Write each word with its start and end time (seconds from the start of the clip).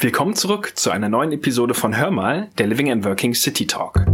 Willkommen 0.00 0.36
zurück 0.36 0.74
zu 0.76 0.92
einer 0.92 1.08
neuen 1.08 1.32
Episode 1.32 1.74
von 1.74 1.96
Hör 1.96 2.12
mal, 2.12 2.50
der 2.56 2.68
Living 2.68 2.88
and 2.92 3.04
Working 3.04 3.34
City 3.34 3.66
Talk. 3.66 4.06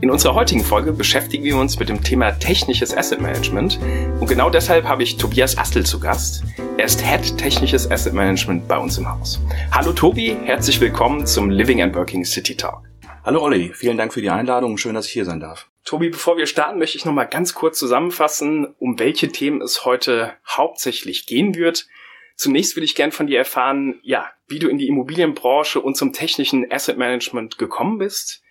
In 0.00 0.10
unserer 0.10 0.34
heutigen 0.34 0.64
Folge 0.64 0.90
beschäftigen 0.90 1.44
wir 1.44 1.56
uns 1.56 1.78
mit 1.78 1.88
dem 1.88 2.02
Thema 2.02 2.32
technisches 2.32 2.96
Asset 2.96 3.20
Management 3.20 3.78
und 4.18 4.26
genau 4.26 4.50
deshalb 4.50 4.88
habe 4.88 5.04
ich 5.04 5.16
Tobias 5.16 5.56
Astel 5.56 5.86
zu 5.86 6.00
Gast. 6.00 6.42
Er 6.76 6.86
ist 6.86 7.00
Head 7.00 7.38
Technisches 7.38 7.88
Asset 7.88 8.14
Management 8.14 8.66
bei 8.66 8.78
uns 8.78 8.98
im 8.98 9.08
Haus. 9.08 9.40
Hallo 9.70 9.92
Tobi, 9.92 10.36
herzlich 10.44 10.80
willkommen 10.80 11.24
zum 11.24 11.50
Living 11.50 11.82
and 11.82 11.94
Working 11.94 12.24
City 12.24 12.56
Talk. 12.56 12.87
Hallo 13.28 13.42
Olli, 13.42 13.74
vielen 13.74 13.98
Dank 13.98 14.14
für 14.14 14.22
die 14.22 14.30
Einladung 14.30 14.78
schön, 14.78 14.94
dass 14.94 15.04
ich 15.04 15.12
hier 15.12 15.26
sein 15.26 15.38
darf. 15.38 15.68
Tobi, 15.84 16.08
bevor 16.08 16.38
wir 16.38 16.46
starten, 16.46 16.78
möchte 16.78 16.96
ich 16.96 17.04
noch 17.04 17.12
mal 17.12 17.26
ganz 17.26 17.52
kurz 17.52 17.78
zusammenfassen, 17.78 18.74
um 18.78 18.98
welche 18.98 19.28
Themen 19.28 19.60
es 19.60 19.84
heute 19.84 20.32
hauptsächlich 20.48 21.26
gehen 21.26 21.54
wird. 21.54 21.88
Zunächst 22.36 22.74
würde 22.74 22.86
ich 22.86 22.94
gern 22.94 23.12
von 23.12 23.26
dir 23.26 23.36
erfahren, 23.36 24.00
ja, 24.02 24.30
wie 24.46 24.58
du 24.58 24.68
in 24.68 24.78
die 24.78 24.88
Immobilienbranche 24.88 25.78
und 25.78 25.94
zum 25.94 26.14
technischen 26.14 26.72
Asset 26.72 26.96
Management 26.96 27.58
gekommen 27.58 27.98
bist. 27.98 28.42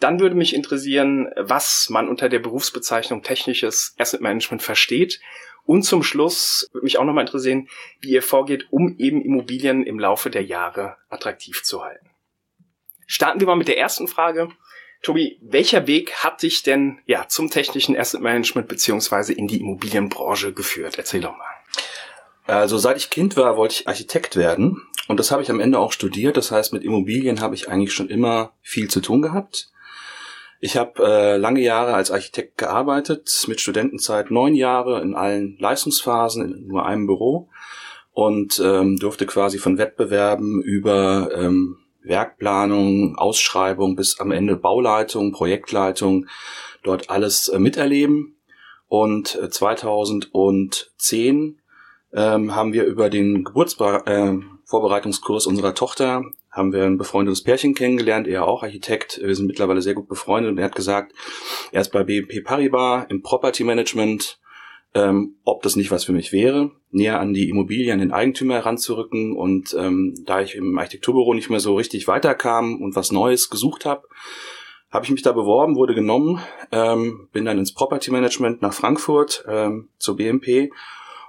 Dann 0.00 0.18
würde 0.18 0.34
mich 0.34 0.52
interessieren, 0.52 1.28
was 1.36 1.88
man 1.88 2.08
unter 2.08 2.28
der 2.28 2.40
Berufsbezeichnung 2.40 3.22
technisches 3.22 3.94
Asset 3.98 4.20
Management 4.20 4.64
versteht. 4.64 5.20
Und 5.64 5.84
zum 5.84 6.02
Schluss 6.02 6.68
würde 6.72 6.82
mich 6.82 6.98
auch 6.98 7.04
nochmal 7.04 7.24
interessieren, 7.24 7.68
wie 8.00 8.14
ihr 8.14 8.22
vorgeht, 8.22 8.66
um 8.70 8.96
eben 8.98 9.22
Immobilien 9.22 9.84
im 9.84 10.00
Laufe 10.00 10.28
der 10.28 10.42
Jahre 10.42 10.96
attraktiv 11.08 11.62
zu 11.62 11.84
halten. 11.84 12.10
Starten 13.10 13.40
wir 13.40 13.46
mal 13.46 13.56
mit 13.56 13.68
der 13.68 13.78
ersten 13.78 14.06
Frage. 14.06 14.50
Tobi, 15.02 15.38
welcher 15.40 15.86
Weg 15.86 16.12
hat 16.16 16.42
dich 16.42 16.62
denn 16.62 16.98
ja 17.06 17.26
zum 17.26 17.48
technischen 17.48 17.96
Asset 17.96 18.20
Management 18.20 18.68
beziehungsweise 18.68 19.32
in 19.32 19.48
die 19.48 19.60
Immobilienbranche 19.60 20.52
geführt? 20.52 20.98
Erzähl 20.98 21.22
doch 21.22 21.36
mal. 21.36 21.46
Also 22.46 22.76
seit 22.76 22.98
ich 22.98 23.08
Kind 23.08 23.36
war, 23.36 23.56
wollte 23.56 23.76
ich 23.76 23.88
Architekt 23.88 24.36
werden 24.36 24.82
und 25.08 25.18
das 25.18 25.30
habe 25.30 25.42
ich 25.42 25.50
am 25.50 25.58
Ende 25.58 25.78
auch 25.78 25.92
studiert. 25.92 26.36
Das 26.36 26.50
heißt, 26.50 26.74
mit 26.74 26.84
Immobilien 26.84 27.40
habe 27.40 27.54
ich 27.54 27.70
eigentlich 27.70 27.94
schon 27.94 28.10
immer 28.10 28.52
viel 28.60 28.88
zu 28.88 29.00
tun 29.00 29.22
gehabt. 29.22 29.70
Ich 30.60 30.76
habe 30.76 31.02
äh, 31.02 31.36
lange 31.38 31.60
Jahre 31.60 31.94
als 31.94 32.10
Architekt 32.10 32.58
gearbeitet, 32.58 33.44
mit 33.46 33.62
Studentenzeit 33.62 34.30
neun 34.30 34.54
Jahre 34.54 35.00
in 35.00 35.14
allen 35.14 35.56
Leistungsphasen 35.58 36.44
in 36.44 36.66
nur 36.66 36.84
einem 36.84 37.06
Büro 37.06 37.48
und 38.12 38.60
ähm, 38.62 38.96
durfte 38.96 39.24
quasi 39.24 39.58
von 39.58 39.78
Wettbewerben 39.78 40.60
über 40.62 41.30
ähm, 41.34 41.78
Werkplanung, 42.02 43.16
Ausschreibung 43.16 43.96
bis 43.96 44.20
am 44.20 44.30
Ende 44.30 44.56
Bauleitung, 44.56 45.32
Projektleitung, 45.32 46.26
dort 46.82 47.10
alles 47.10 47.48
äh, 47.48 47.58
miterleben. 47.58 48.36
Und 48.86 49.34
äh, 49.36 49.50
2010 49.50 51.60
ähm, 52.14 52.54
haben 52.54 52.72
wir 52.72 52.84
über 52.84 53.10
den 53.10 53.44
Geburtsvorbereitungskurs 53.44 55.46
äh, 55.46 55.48
unserer 55.48 55.74
Tochter 55.74 56.22
haben 56.50 56.72
wir 56.72 56.84
ein 56.84 56.98
befreundetes 56.98 57.42
Pärchen 57.42 57.74
kennengelernt, 57.74 58.26
er 58.26 58.46
auch 58.46 58.62
Architekt. 58.62 59.20
Wir 59.22 59.34
sind 59.34 59.46
mittlerweile 59.46 59.80
sehr 59.80 59.94
gut 59.94 60.08
befreundet 60.08 60.52
und 60.52 60.58
er 60.58 60.64
hat 60.64 60.74
gesagt, 60.74 61.12
er 61.72 61.80
ist 61.80 61.92
bei 61.92 62.04
BNP 62.04 62.40
Paribas 62.40 63.06
im 63.08 63.22
Property 63.22 63.64
Management 63.64 64.38
ähm, 64.98 65.36
ob 65.44 65.62
das 65.62 65.76
nicht 65.76 65.90
was 65.90 66.04
für 66.04 66.12
mich 66.12 66.32
wäre, 66.32 66.70
näher 66.90 67.20
an 67.20 67.32
die 67.32 67.48
Immobilie, 67.48 67.92
an 67.92 68.00
den 68.00 68.12
Eigentümer 68.12 68.54
heranzurücken. 68.54 69.36
Und 69.36 69.74
ähm, 69.78 70.14
da 70.26 70.40
ich 70.40 70.56
im 70.56 70.76
Architekturbüro 70.76 71.34
nicht 71.34 71.50
mehr 71.50 71.60
so 71.60 71.76
richtig 71.76 72.08
weiterkam 72.08 72.82
und 72.82 72.96
was 72.96 73.12
Neues 73.12 73.48
gesucht 73.48 73.84
habe, 73.84 74.02
habe 74.90 75.04
ich 75.04 75.10
mich 75.10 75.22
da 75.22 75.32
beworben, 75.32 75.76
wurde 75.76 75.94
genommen, 75.94 76.40
ähm, 76.72 77.28
bin 77.32 77.44
dann 77.44 77.58
ins 77.58 77.74
Property 77.74 78.10
Management 78.10 78.62
nach 78.62 78.72
Frankfurt 78.72 79.44
ähm, 79.46 79.88
zur 79.98 80.16
BMP 80.16 80.72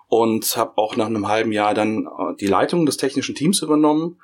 und 0.07 0.57
habe 0.57 0.77
auch 0.77 0.95
nach 0.95 1.07
einem 1.07 1.27
halben 1.27 1.51
Jahr 1.51 1.73
dann 1.73 2.05
äh, 2.05 2.35
die 2.39 2.47
Leitung 2.47 2.85
des 2.85 2.97
technischen 2.97 3.35
Teams 3.35 3.61
übernommen. 3.61 4.19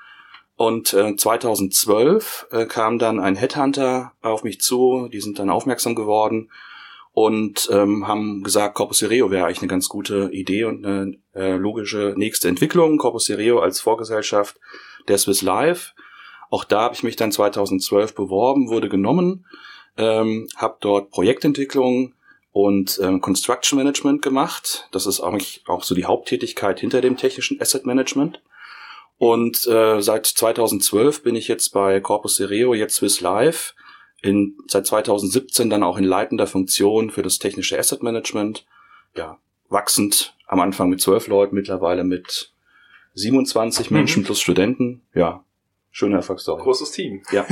Und 0.55 0.93
äh, 0.93 1.15
2012 1.15 2.47
äh, 2.49 2.65
kam 2.65 2.97
dann 2.97 3.19
ein 3.19 3.35
Headhunter 3.35 4.13
auf 4.21 4.43
mich 4.43 4.61
zu, 4.61 5.09
die 5.11 5.19
sind 5.19 5.37
dann 5.37 5.49
aufmerksam 5.49 5.95
geworden 5.95 6.49
und 7.15 7.69
ähm, 7.71 8.09
haben 8.09 8.43
gesagt, 8.43 8.75
Corpus 8.75 8.97
Sereo 8.97 9.31
wäre 9.31 9.45
eigentlich 9.45 9.59
eine 9.59 9.69
ganz 9.69 9.87
gute 9.87 10.29
Idee 10.33 10.65
und 10.65 10.85
eine 10.85 11.17
äh, 11.33 11.55
logische 11.55 12.13
nächste 12.17 12.49
Entwicklung. 12.49 12.97
Corpus 12.97 13.23
Sereo 13.23 13.59
als 13.59 13.79
Vorgesellschaft 13.79 14.59
der 15.07 15.17
Swiss 15.17 15.41
Life. 15.41 15.93
Auch 16.49 16.65
da 16.65 16.81
habe 16.81 16.93
ich 16.93 17.03
mich 17.03 17.15
dann 17.15 17.31
2012 17.31 18.15
beworben, 18.15 18.67
wurde 18.67 18.89
genommen, 18.89 19.45
ähm, 19.95 20.49
habe 20.57 20.75
dort 20.81 21.09
Projektentwicklung 21.09 22.15
und 22.51 22.99
ähm, 23.01 23.21
Construction 23.21 23.77
Management 23.77 24.21
gemacht. 24.21 24.89
Das 24.91 25.05
ist 25.05 25.21
eigentlich 25.21 25.63
auch 25.67 25.83
so 25.83 25.95
die 25.95 26.03
Haupttätigkeit 26.03 26.81
hinter 26.81 26.99
dem 26.99 27.15
technischen 27.15 27.61
Asset 27.61 27.85
Management. 27.85 28.41
Und 29.17 29.65
äh, 29.67 30.01
seit 30.01 30.25
2012 30.25 31.23
bin 31.23 31.37
ich 31.37 31.47
jetzt 31.47 31.69
bei 31.69 32.01
Corpus 32.01 32.35
Sereo, 32.35 32.73
jetzt 32.73 32.95
Swiss 32.95 33.21
Life 33.21 33.73
in, 34.25 34.57
seit 34.67 34.87
2017 34.87 35.69
dann 35.69 35.83
auch 35.83 35.97
in 35.97 36.03
leitender 36.03 36.47
Funktion 36.47 37.11
für 37.11 37.21
das 37.21 37.39
technische 37.39 37.77
Asset 37.77 38.03
Management. 38.03 38.65
Ja, 39.15 39.39
wachsend 39.69 40.35
am 40.47 40.59
Anfang 40.59 40.89
mit 40.89 41.01
zwölf 41.01 41.27
Leuten, 41.27 41.55
mittlerweile 41.55 42.03
mit 42.03 42.51
27 43.13 43.89
mhm. 43.89 43.97
Menschen 43.97 44.23
plus 44.23 44.41
Studenten. 44.41 45.01
Ja, 45.13 45.43
schöne 45.91 46.15
Erfolgsstory. 46.17 46.63
Großes 46.63 46.91
Team. 46.91 47.23
Ja. 47.31 47.45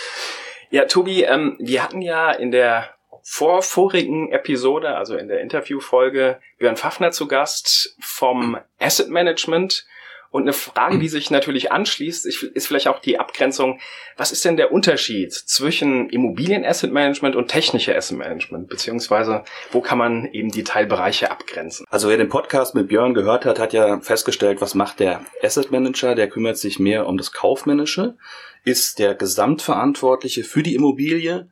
ja, 0.70 0.84
Tobi, 0.84 1.22
ähm, 1.22 1.56
wir 1.58 1.82
hatten 1.82 2.02
ja 2.02 2.30
in 2.30 2.50
der 2.50 2.90
vor 3.22 3.62
vorigen 3.62 4.32
Episode, 4.32 4.96
also 4.96 5.16
in 5.16 5.28
der 5.28 5.40
Interviewfolge, 5.40 6.40
Björn 6.58 6.76
Pfaffner 6.76 7.12
zu 7.12 7.28
Gast 7.28 7.96
vom 8.00 8.58
Asset 8.80 9.08
Management. 9.08 9.86
Und 10.32 10.42
eine 10.42 10.52
Frage, 10.52 10.98
die 10.98 11.08
sich 11.08 11.30
natürlich 11.30 11.70
anschließt, 11.70 12.26
ist 12.26 12.66
vielleicht 12.66 12.88
auch 12.88 12.98
die 12.98 13.20
Abgrenzung. 13.20 13.78
Was 14.16 14.32
ist 14.32 14.44
denn 14.44 14.56
der 14.56 14.72
Unterschied 14.72 15.32
zwischen 15.32 16.08
Immobilien-Asset 16.10 16.92
Management 16.92 17.36
und 17.36 17.46
technische 17.48 17.94
Asset 17.94 18.18
Management? 18.18 18.68
Beziehungsweise, 18.68 19.44
wo 19.70 19.80
kann 19.80 19.98
man 19.98 20.26
eben 20.32 20.50
die 20.50 20.64
Teilbereiche 20.64 21.30
abgrenzen? 21.30 21.86
Also 21.90 22.08
wer 22.08 22.16
den 22.16 22.28
Podcast 22.28 22.74
mit 22.74 22.88
Björn 22.88 23.14
gehört 23.14 23.44
hat, 23.44 23.60
hat 23.60 23.72
ja 23.72 24.00
festgestellt, 24.00 24.60
was 24.60 24.74
macht 24.74 24.98
der 24.98 25.20
Asset 25.42 25.70
Manager? 25.70 26.14
Der 26.14 26.28
kümmert 26.28 26.56
sich 26.56 26.78
mehr 26.80 27.06
um 27.06 27.18
das 27.18 27.32
Kaufmännische, 27.32 28.16
ist 28.64 28.98
der 28.98 29.14
Gesamtverantwortliche 29.14 30.44
für 30.44 30.62
die 30.62 30.74
Immobilie 30.74 31.48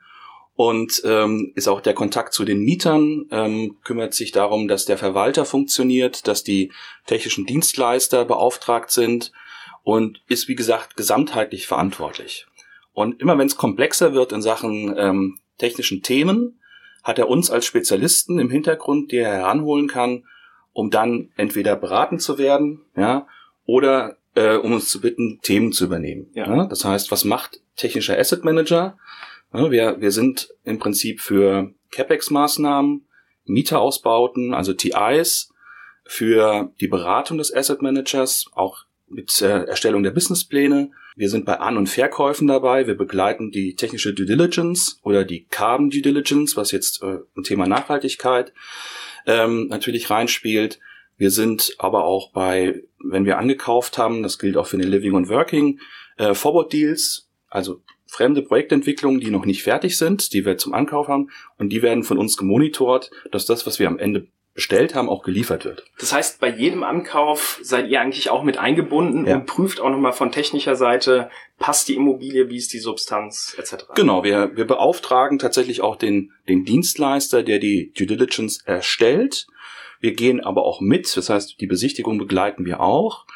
und 0.61 1.01
ähm, 1.07 1.53
ist 1.55 1.69
auch 1.69 1.81
der 1.81 1.95
Kontakt 1.95 2.35
zu 2.35 2.45
den 2.45 2.61
Mietern, 2.61 3.25
ähm, 3.31 3.79
kümmert 3.83 4.13
sich 4.13 4.31
darum, 4.31 4.69
dass 4.69 4.85
der 4.85 4.99
Verwalter 4.99 5.47
funktioniert, 5.47 6.29
dass 6.29 6.45
die 6.45 6.71
technischen 7.07 7.47
Dienstleister 7.47 8.27
beauftragt 8.27 8.91
sind 8.91 9.33
und 9.85 10.23
ist, 10.29 10.49
wie 10.49 10.57
gesagt, 10.57 10.99
gesamtheitlich 10.99 11.67
verantwortlich. 11.67 12.47
Und 12.93 13.23
immer 13.23 13.39
wenn 13.39 13.47
es 13.47 13.57
komplexer 13.57 14.13
wird 14.13 14.33
in 14.33 14.43
Sachen 14.43 14.95
ähm, 14.99 15.39
technischen 15.57 16.03
Themen, 16.03 16.61
hat 17.03 17.19
er 17.19 17.31
uns 17.31 17.51
als 17.51 17.65
Spezialisten 17.65 18.39
im 18.39 18.51
Hintergrund, 18.51 19.13
die 19.13 19.17
er 19.17 19.33
heranholen 19.33 19.89
kann, 19.89 20.25
um 20.75 20.91
dann 20.91 21.31
entweder 21.39 21.75
beraten 21.75 22.19
zu 22.19 22.37
werden, 22.37 22.83
ja, 22.95 23.27
oder 23.65 24.19
äh, 24.35 24.57
um 24.57 24.75
uns 24.75 24.91
zu 24.91 25.01
bitten, 25.01 25.41
Themen 25.41 25.73
zu 25.73 25.87
übernehmen. 25.87 26.29
Ja. 26.35 26.55
ja. 26.55 26.67
Das 26.67 26.85
heißt, 26.85 27.11
was 27.11 27.25
macht 27.25 27.63
technischer 27.77 28.19
Asset 28.19 28.45
Manager? 28.45 28.99
Wir, 29.53 30.01
wir 30.01 30.13
sind 30.13 30.55
im 30.65 30.79
Prinzip 30.79 31.21
für 31.21 31.73
CapEx-Maßnahmen, 31.91 33.07
Mieterausbauten, 33.47 34.55
also 34.55 34.73
TIs, 34.73 35.53
für 36.05 36.73
die 36.81 36.89
Beratung 36.89 37.39
des 37.39 37.55
Asset 37.55 37.83
Managers, 37.83 38.47
auch 38.55 38.85
mit 39.09 39.43
äh, 39.43 39.65
Erstellung 39.65 40.03
der 40.03 40.13
Businesspläne. 40.13 40.91
Wir 41.17 41.29
sind 41.29 41.45
bei 41.45 41.59
An- 41.59 41.77
und 41.77 41.89
Verkäufen 41.89 42.47
dabei. 42.47 42.87
Wir 42.87 42.97
begleiten 42.97 43.51
die 43.51 43.75
technische 43.75 44.15
Due 44.15 44.27
Diligence 44.27 45.01
oder 45.03 45.25
die 45.25 45.47
Carbon 45.47 45.91
Due 45.91 46.03
Diligence, 46.03 46.57
was 46.57 46.71
jetzt 46.71 47.03
äh, 47.03 47.19
ein 47.37 47.43
Thema 47.43 47.67
Nachhaltigkeit 47.67 48.53
ähm, 49.27 49.67
natürlich 49.69 50.11
reinspielt. 50.11 50.79
Wir 51.17 51.31
sind 51.31 51.75
aber 51.79 52.05
auch 52.05 52.31
bei, 52.33 52.83
wenn 52.99 53.25
wir 53.25 53.39
angekauft 53.39 53.99
haben, 53.99 54.23
das 54.23 54.39
gilt 54.39 54.57
auch 54.57 54.67
für 54.67 54.79
den 54.79 54.89
Living 54.89 55.13
und 55.13 55.29
Working, 55.29 55.81
äh, 56.17 56.35
Forward 56.35 56.73
Deals, 56.73 57.29
also 57.49 57.83
fremde 58.11 58.43
Projektentwicklungen, 58.43 59.21
die 59.21 59.31
noch 59.31 59.45
nicht 59.47 59.63
fertig 59.63 59.97
sind, 59.97 60.33
die 60.33 60.45
wir 60.45 60.59
zum 60.59 60.75
Ankauf 60.75 61.09
haben 61.09 61.31
und 61.59 61.71
die 61.71 61.83
werden 61.83 62.03
von 62.03 62.19
uns 62.19 62.37
gemonitort, 62.37 63.11
dass 63.31 63.47
das, 63.47 63.67
was 63.67 63.79
wir 63.79 63.89
am 63.89 63.99
Ende 63.99 64.27
bestellt 64.53 64.95
haben, 64.95 65.09
auch 65.09 65.23
geliefert 65.23 65.65
wird. 65.65 65.85
Das 65.99 66.13
heißt, 66.13 66.41
bei 66.41 66.51
jedem 66.51 66.83
Ankauf 66.83 67.61
seid 67.63 67.89
ihr 67.89 68.01
eigentlich 68.01 68.31
auch 68.31 68.43
mit 68.43 68.59
eingebunden 68.59 69.27
ja. 69.27 69.37
und 69.37 69.47
prüft 69.47 69.81
auch 69.81 69.91
nochmal 69.91 70.13
von 70.13 70.33
technischer 70.33 70.75
Seite, 70.75 71.31
passt 71.59 71.89
die 71.89 71.95
Immobilie, 71.95 72.51
wie 72.51 72.57
ist 72.57 72.73
die 72.73 72.81
Substanz 72.81 73.57
etc. 73.59 73.85
Genau, 73.95 74.25
wir, 74.25 74.57
wir 74.57 74.67
beauftragen 74.67 75.39
tatsächlich 75.39 75.83
auch 75.83 75.97
den, 75.97 76.33
den 76.49 76.65
Dienstleister, 76.65 77.43
der 77.43 77.59
die 77.61 77.93
Due 77.97 78.07
Diligence 78.07 78.61
erstellt. 78.65 79.47
Wir 80.01 80.15
gehen 80.15 80.41
aber 80.41 80.65
auch 80.65 80.81
mit, 80.81 81.17
das 81.17 81.31
heißt, 81.31 81.61
die 81.61 81.67
Besichtigung 81.67 82.19
begleiten 82.19 82.65
wir 82.65 82.81
auch 82.81 83.27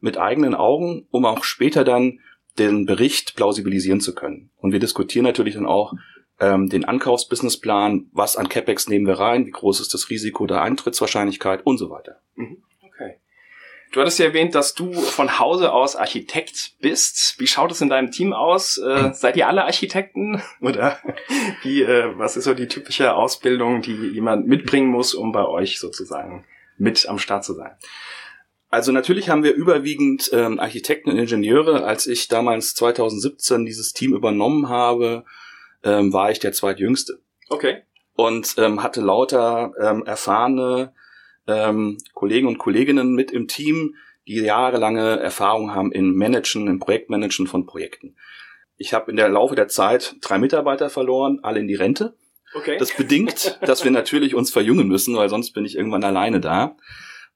mit 0.00 0.18
eigenen 0.18 0.54
Augen, 0.54 1.06
um 1.10 1.24
auch 1.24 1.44
später 1.44 1.84
dann 1.84 2.20
den 2.58 2.86
Bericht 2.86 3.36
plausibilisieren 3.36 4.00
zu 4.00 4.14
können. 4.14 4.50
Und 4.56 4.72
wir 4.72 4.80
diskutieren 4.80 5.24
natürlich 5.24 5.54
dann 5.54 5.66
auch, 5.66 5.94
ähm, 6.40 6.68
den 6.68 6.84
Ankaufsbusinessplan, 6.84 8.06
was 8.12 8.36
an 8.36 8.48
CapEx 8.48 8.88
nehmen 8.88 9.06
wir 9.06 9.18
rein, 9.18 9.46
wie 9.46 9.50
groß 9.50 9.80
ist 9.80 9.94
das 9.94 10.10
Risiko 10.10 10.46
der 10.46 10.62
Eintrittswahrscheinlichkeit 10.62 11.64
und 11.64 11.78
so 11.78 11.90
weiter. 11.90 12.20
Mhm. 12.34 12.62
Okay. 12.82 13.18
Du 13.92 14.00
hattest 14.00 14.18
ja 14.18 14.26
erwähnt, 14.26 14.54
dass 14.56 14.74
du 14.74 14.92
von 14.92 15.38
Hause 15.38 15.72
aus 15.72 15.94
Architekt 15.94 16.74
bist. 16.80 17.36
Wie 17.38 17.46
schaut 17.46 17.70
es 17.70 17.80
in 17.80 17.88
deinem 17.88 18.10
Team 18.10 18.32
aus? 18.32 18.78
Äh, 18.78 19.10
seid 19.14 19.36
ihr 19.36 19.46
alle 19.46 19.64
Architekten? 19.64 20.42
Oder 20.60 20.98
wie, 21.62 21.82
äh, 21.82 22.18
was 22.18 22.36
ist 22.36 22.44
so 22.44 22.54
die 22.54 22.68
typische 22.68 23.14
Ausbildung, 23.14 23.82
die 23.82 23.94
jemand 23.94 24.48
mitbringen 24.48 24.88
muss, 24.88 25.14
um 25.14 25.30
bei 25.30 25.46
euch 25.46 25.78
sozusagen 25.78 26.44
mit 26.76 27.08
am 27.08 27.18
Start 27.18 27.44
zu 27.44 27.54
sein? 27.54 27.70
Also 28.74 28.90
natürlich 28.90 29.28
haben 29.28 29.44
wir 29.44 29.54
überwiegend 29.54 30.30
ähm, 30.32 30.58
Architekten 30.58 31.08
und 31.08 31.16
Ingenieure. 31.16 31.84
Als 31.84 32.08
ich 32.08 32.26
damals 32.26 32.74
2017 32.74 33.64
dieses 33.64 33.92
Team 33.92 34.14
übernommen 34.14 34.68
habe, 34.68 35.24
ähm, 35.84 36.12
war 36.12 36.32
ich 36.32 36.40
der 36.40 36.50
zweitjüngste. 36.50 37.20
Okay. 37.48 37.82
Und 38.14 38.56
ähm, 38.58 38.82
hatte 38.82 39.00
lauter 39.00 39.74
ähm, 39.80 40.04
erfahrene 40.04 40.92
ähm, 41.46 41.98
Kollegen 42.14 42.48
und 42.48 42.58
Kolleginnen 42.58 43.14
mit 43.14 43.30
im 43.30 43.46
Team, 43.46 43.94
die 44.26 44.40
jahrelange 44.40 45.20
Erfahrung 45.20 45.72
haben 45.72 45.92
in 45.92 46.12
Managen, 46.12 46.66
im 46.66 46.80
Projektmanagen 46.80 47.46
von 47.46 47.66
Projekten. 47.66 48.16
Ich 48.76 48.92
habe 48.92 49.08
in 49.08 49.16
der 49.16 49.28
Laufe 49.28 49.54
der 49.54 49.68
Zeit 49.68 50.16
drei 50.20 50.38
Mitarbeiter 50.38 50.90
verloren, 50.90 51.38
alle 51.44 51.60
in 51.60 51.68
die 51.68 51.76
Rente. 51.76 52.16
Okay. 52.54 52.76
Das 52.78 52.92
bedingt, 52.96 53.56
dass 53.62 53.84
wir 53.84 53.92
natürlich 53.92 54.34
uns 54.34 54.50
verjüngen 54.50 54.88
müssen, 54.88 55.14
weil 55.14 55.28
sonst 55.28 55.52
bin 55.52 55.64
ich 55.64 55.76
irgendwann 55.76 56.02
alleine 56.02 56.40
da. 56.40 56.76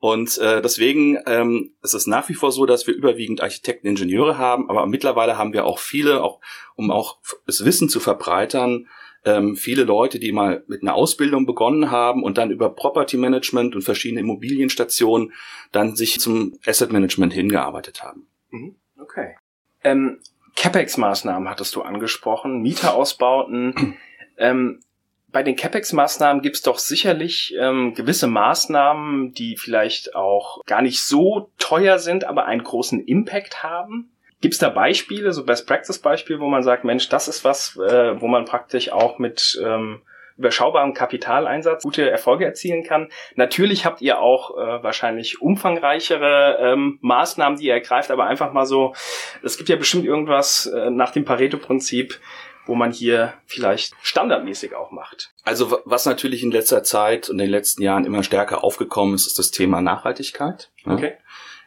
Und 0.00 0.38
äh, 0.38 0.62
deswegen 0.62 1.18
ähm, 1.26 1.72
ist 1.82 1.94
es 1.94 2.06
nach 2.06 2.28
wie 2.28 2.34
vor 2.34 2.52
so, 2.52 2.66
dass 2.66 2.86
wir 2.86 2.94
überwiegend 2.94 3.40
Architekten, 3.42 3.88
Ingenieure 3.88 4.38
haben, 4.38 4.70
aber 4.70 4.86
mittlerweile 4.86 5.36
haben 5.36 5.52
wir 5.52 5.64
auch 5.64 5.80
viele, 5.80 6.22
auch 6.22 6.40
um 6.76 6.90
auch 6.90 7.18
das 7.46 7.64
Wissen 7.64 7.88
zu 7.88 7.98
verbreitern, 7.98 8.86
ähm, 9.24 9.56
viele 9.56 9.82
Leute, 9.82 10.20
die 10.20 10.30
mal 10.30 10.62
mit 10.68 10.82
einer 10.82 10.94
Ausbildung 10.94 11.46
begonnen 11.46 11.90
haben 11.90 12.22
und 12.22 12.38
dann 12.38 12.50
über 12.50 12.70
Property 12.70 13.16
Management 13.16 13.74
und 13.74 13.82
verschiedene 13.82 14.20
Immobilienstationen 14.20 15.32
dann 15.72 15.96
sich 15.96 16.20
zum 16.20 16.58
Asset 16.64 16.92
Management 16.92 17.32
hingearbeitet 17.32 18.02
haben. 18.02 18.28
Mhm. 18.50 18.76
Okay. 19.00 19.36
Ähm, 19.82 20.20
CapEx-Maßnahmen 20.56 21.48
hattest 21.48 21.74
du 21.74 21.82
angesprochen, 21.82 22.62
Mieterausbauten. 22.62 23.96
ähm, 24.38 24.80
bei 25.30 25.42
den 25.42 25.56
CapEx-Maßnahmen 25.56 26.42
gibt 26.42 26.56
es 26.56 26.62
doch 26.62 26.78
sicherlich 26.78 27.54
ähm, 27.60 27.94
gewisse 27.94 28.26
Maßnahmen, 28.26 29.34
die 29.34 29.56
vielleicht 29.56 30.14
auch 30.14 30.64
gar 30.64 30.80
nicht 30.80 31.02
so 31.02 31.50
teuer 31.58 31.98
sind, 31.98 32.24
aber 32.24 32.46
einen 32.46 32.62
großen 32.62 33.04
Impact 33.04 33.62
haben. 33.62 34.10
Gibt 34.40 34.54
es 34.54 34.60
da 34.60 34.70
Beispiele, 34.70 35.32
so 35.32 35.44
Best-Practice-Beispiele, 35.44 36.40
wo 36.40 36.48
man 36.48 36.62
sagt, 36.62 36.84
Mensch, 36.84 37.08
das 37.08 37.28
ist 37.28 37.44
was, 37.44 37.76
äh, 37.76 38.20
wo 38.20 38.28
man 38.28 38.44
praktisch 38.44 38.90
auch 38.90 39.18
mit 39.18 39.60
ähm, 39.62 40.00
überschaubarem 40.38 40.94
Kapitaleinsatz 40.94 41.82
gute 41.82 42.08
Erfolge 42.08 42.44
erzielen 42.44 42.84
kann. 42.84 43.08
Natürlich 43.34 43.84
habt 43.84 44.00
ihr 44.00 44.20
auch 44.20 44.56
äh, 44.56 44.82
wahrscheinlich 44.82 45.42
umfangreichere 45.42 46.58
ähm, 46.60 46.98
Maßnahmen, 47.02 47.58
die 47.58 47.66
ihr 47.66 47.74
ergreift, 47.74 48.10
aber 48.10 48.26
einfach 48.26 48.52
mal 48.52 48.64
so, 48.64 48.94
es 49.42 49.56
gibt 49.56 49.68
ja 49.68 49.76
bestimmt 49.76 50.04
irgendwas 50.04 50.66
äh, 50.66 50.90
nach 50.90 51.10
dem 51.10 51.24
Pareto-Prinzip, 51.24 52.20
wo 52.68 52.74
man 52.74 52.92
hier 52.92 53.32
vielleicht 53.46 53.94
standardmäßig 54.02 54.76
auch 54.76 54.92
macht. 54.92 55.32
Also 55.42 55.80
was 55.86 56.04
natürlich 56.04 56.42
in 56.42 56.52
letzter 56.52 56.84
Zeit 56.84 57.28
und 57.28 57.36
in 57.36 57.46
den 57.46 57.50
letzten 57.50 57.82
Jahren 57.82 58.04
immer 58.04 58.22
stärker 58.22 58.62
aufgekommen 58.62 59.14
ist, 59.14 59.26
ist 59.26 59.38
das 59.38 59.50
Thema 59.50 59.80
Nachhaltigkeit. 59.80 60.70
Okay. 60.84 61.14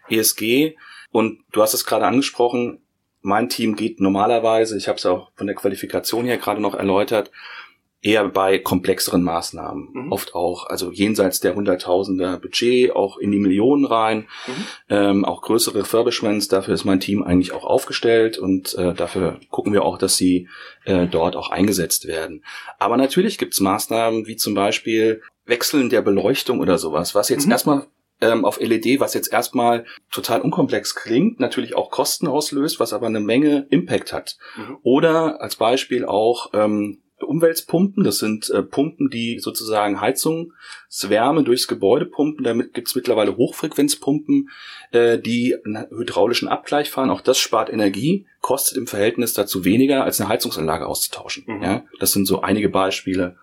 ESG 0.10 0.76
und 1.12 1.44
du 1.52 1.62
hast 1.64 1.74
es 1.74 1.86
gerade 1.86 2.06
angesprochen, 2.06 2.82
mein 3.22 3.50
Team 3.50 3.76
geht 3.76 4.00
normalerweise, 4.00 4.78
ich 4.78 4.88
habe 4.88 4.98
es 4.98 5.06
auch 5.06 5.32
von 5.36 5.48
der 5.48 5.56
Qualifikation 5.56 6.26
her 6.26 6.38
gerade 6.38 6.62
noch 6.62 6.76
erläutert, 6.76 7.32
eher 8.02 8.28
bei 8.30 8.58
komplexeren 8.58 9.22
Maßnahmen. 9.22 9.90
Mhm. 9.94 10.12
Oft 10.12 10.34
auch, 10.34 10.66
also 10.68 10.92
jenseits 10.92 11.40
der 11.40 11.56
Hunderttausender 11.56 12.38
Budget, 12.38 12.96
auch 12.96 13.18
in 13.18 13.32
die 13.32 13.40
Millionen 13.40 13.86
rein, 13.86 14.28
mhm. 14.48 14.66
ähm, 14.90 15.26
auch 15.26 15.42
größere 15.42 15.80
Refurbishments. 15.80 16.48
Dafür 16.48 16.74
ist 16.74 16.86
mein 16.86 17.00
Team 17.00 17.24
eigentlich 17.24 17.52
auch 17.52 17.64
aufgestellt 17.64 18.40
und 18.40 18.74
äh, 18.76 18.94
dafür 18.94 19.40
gucken 19.50 19.74
wir 19.74 19.84
auch, 19.84 19.98
dass 19.98 20.18
sie 20.18 20.48
äh, 20.86 21.06
dort 21.08 21.36
auch 21.36 21.52
eingesetzt 21.52 22.08
werden. 22.08 22.44
Aber 22.80 22.98
natürlich 22.98 23.38
gibt's 23.38 23.60
Maßnahmen 23.60 24.26
wie 24.26 24.36
zum 24.36 24.56
Beispiel 24.56 25.22
Wechseln 25.46 25.90
der 25.90 26.02
Beleuchtung 26.02 26.60
oder 26.60 26.78
sowas, 26.78 27.14
was 27.14 27.30
jetzt 27.30 27.46
mhm. 27.46 27.52
erstmal 27.52 27.88
ähm, 28.22 28.46
auf 28.46 28.60
LED, 28.60 29.00
was 29.00 29.14
jetzt 29.14 29.34
erstmal 29.34 29.86
total 30.12 30.42
unkomplex 30.42 30.96
klingt, 30.96 31.40
natürlich 31.40 31.76
auch 31.76 31.90
Kosten 31.90 32.28
auslöst, 32.28 32.80
was 32.80 32.94
aber 32.94 33.08
eine 33.08 33.20
Menge 33.20 33.68
Impact 33.70 34.14
hat. 34.14 34.38
Mhm. 34.56 34.78
Oder 34.84 35.42
als 35.42 35.56
Beispiel 35.56 36.06
auch 36.06 36.52
ähm, 36.54 37.01
Umweltpumpen, 37.26 38.04
das 38.04 38.20
sind 38.20 38.50
äh, 38.50 38.64
Pumpen, 38.64 39.10
die 39.10 39.40
sozusagen 39.40 40.02
Heizungswärme 40.02 41.44
durchs 41.44 41.68
Gebäude 41.68 42.06
pumpen. 42.06 42.44
Damit 42.44 42.74
gibt's 42.74 42.96
mittlerweile 42.96 43.38
Hochfrequenzpumpen, 43.38 44.50
äh, 44.92 45.18
die 45.20 45.56
einen 45.66 45.88
hydraulischen 45.90 46.48
Abgleich 46.48 46.90
fahren. 46.90 47.10
Auch 47.10 47.22
das 47.22 47.38
spart 47.38 47.72
Energie, 47.72 48.26
kostet 48.42 48.78
im 48.78 48.88
Verhältnis 48.88 49.34
dazu 49.34 49.66
weniger, 49.66 50.04
als 50.04 50.20
eine 50.20 50.30
Heizungsanlage 50.30 50.88
auszutauschen. 50.88 51.44
Mhm. 51.48 51.64
Ja, 51.64 51.84
das 52.00 52.12
sind 52.12 52.26
so 52.26 52.42
einige 52.42 52.70
Beispiele. 52.70 53.38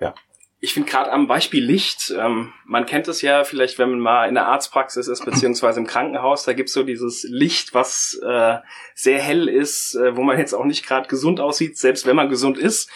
Ja 0.00 0.14
ich 0.64 0.72
finde 0.72 0.90
gerade 0.90 1.12
am 1.12 1.26
Beispiel 1.26 1.62
Licht, 1.62 2.10
ähm, 2.18 2.54
man 2.64 2.86
kennt 2.86 3.06
es 3.06 3.20
ja 3.20 3.44
vielleicht, 3.44 3.78
wenn 3.78 3.90
man 3.90 3.98
mal 3.98 4.28
in 4.28 4.34
der 4.34 4.48
Arztpraxis 4.48 5.08
ist, 5.08 5.22
beziehungsweise 5.26 5.78
im 5.78 5.86
Krankenhaus, 5.86 6.44
da 6.44 6.54
gibt's 6.54 6.72
so 6.72 6.82
dieses 6.82 7.22
Licht, 7.24 7.74
was 7.74 8.18
äh, 8.26 8.56
sehr 8.94 9.18
hell 9.20 9.46
ist, 9.46 9.94
äh, 9.94 10.16
wo 10.16 10.22
man 10.22 10.38
jetzt 10.38 10.54
auch 10.54 10.64
nicht 10.64 10.86
gerade 10.86 11.06
gesund 11.06 11.38
aussieht, 11.38 11.76
selbst 11.76 12.06
wenn 12.06 12.16
man 12.16 12.30
gesund 12.30 12.56
ist. 12.56 12.90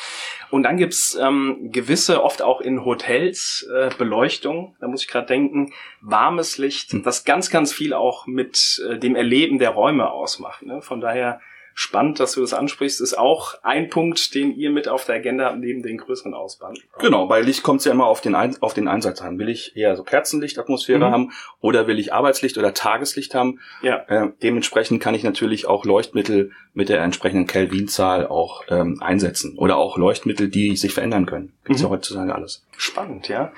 Und 0.50 0.62
dann 0.62 0.78
gibt's 0.78 1.14
ähm, 1.20 1.68
gewisse, 1.70 2.24
oft 2.24 2.40
auch 2.40 2.62
in 2.62 2.86
Hotels, 2.86 3.68
äh, 3.70 3.90
Beleuchtung, 3.98 4.74
da 4.80 4.88
muss 4.88 5.02
ich 5.02 5.08
gerade 5.08 5.26
denken, 5.26 5.74
warmes 6.00 6.56
Licht, 6.56 6.92
hm. 6.92 7.02
das 7.02 7.26
ganz, 7.26 7.50
ganz 7.50 7.70
viel 7.70 7.92
auch 7.92 8.26
mit 8.26 8.82
äh, 8.88 8.98
dem 8.98 9.14
Erleben 9.14 9.58
der 9.58 9.70
Räume 9.70 10.10
ausmacht. 10.10 10.62
Ne? 10.62 10.80
Von 10.80 11.02
daher 11.02 11.42
spannend, 11.78 12.18
dass 12.18 12.32
du 12.32 12.40
das 12.40 12.54
ansprichst, 12.54 13.00
ist 13.00 13.16
auch 13.16 13.54
ein 13.62 13.88
Punkt, 13.88 14.34
den 14.34 14.52
ihr 14.56 14.70
mit 14.70 14.88
auf 14.88 15.04
der 15.04 15.14
Agenda 15.14 15.44
habt, 15.44 15.60
neben 15.60 15.80
den 15.84 15.96
größeren 15.96 16.34
Ausbauen. 16.34 16.76
Genau, 16.98 17.28
bei 17.28 17.40
Licht 17.40 17.62
kommt 17.62 17.78
es 17.78 17.84
ja 17.84 17.92
immer 17.92 18.06
auf 18.06 18.20
den, 18.20 18.34
Ein 18.34 18.56
auf 18.60 18.74
den 18.74 18.88
Einsatz 18.88 19.22
an. 19.22 19.38
Will 19.38 19.48
ich 19.48 19.76
eher 19.76 19.94
so 19.94 20.02
Kerzenlichtatmosphäre 20.02 20.98
mhm. 20.98 21.12
haben 21.12 21.32
oder 21.60 21.86
will 21.86 22.00
ich 22.00 22.12
Arbeitslicht 22.12 22.58
oder 22.58 22.74
Tageslicht 22.74 23.32
haben? 23.36 23.60
Ja. 23.80 24.04
Äh, 24.08 24.32
dementsprechend 24.42 25.00
kann 25.00 25.14
ich 25.14 25.22
natürlich 25.22 25.68
auch 25.68 25.84
Leuchtmittel 25.84 26.50
mit 26.74 26.88
der 26.88 27.00
entsprechenden 27.00 27.46
Kelvin-Zahl 27.46 28.26
auch 28.26 28.64
ähm, 28.70 29.00
einsetzen. 29.00 29.56
Oder 29.56 29.76
auch 29.76 29.96
Leuchtmittel, 29.98 30.48
die 30.48 30.76
sich 30.76 30.92
verändern 30.92 31.26
können. 31.26 31.52
Gibt's 31.64 31.80
mhm. 31.80 31.86
ja 31.86 31.90
heutzutage 31.90 32.34
alles. 32.34 32.66
Spannend, 32.76 33.28
ja. 33.28 33.52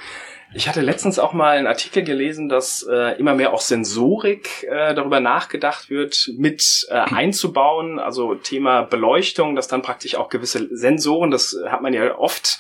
Ich 0.53 0.69
hatte 0.69 0.81
letztens 0.81 1.21
auch 1.21 1.33
mal 1.33 1.57
einen 1.57 1.69
Artikel 1.69 2.03
gelesen, 2.03 2.49
dass 2.49 2.83
äh, 2.83 3.17
immer 3.21 3.35
mehr 3.35 3.53
auch 3.53 3.61
Sensorik 3.61 4.65
äh, 4.65 4.95
darüber 4.95 5.21
nachgedacht 5.21 5.91
wird, 5.91 6.29
mit 6.37 6.87
äh, 6.91 6.95
einzubauen. 6.95 8.01
Also 8.01 8.35
Thema 8.35 8.83
Beleuchtung, 8.83 9.55
dass 9.55 9.69
dann 9.69 9.83
praktisch 9.83 10.17
auch 10.17 10.29
gewisse 10.29 10.69
Sensoren, 10.77 11.31
das 11.31 11.57
hat 11.69 11.83
man 11.83 11.95
ja 11.95 12.19
oft, 12.19 12.59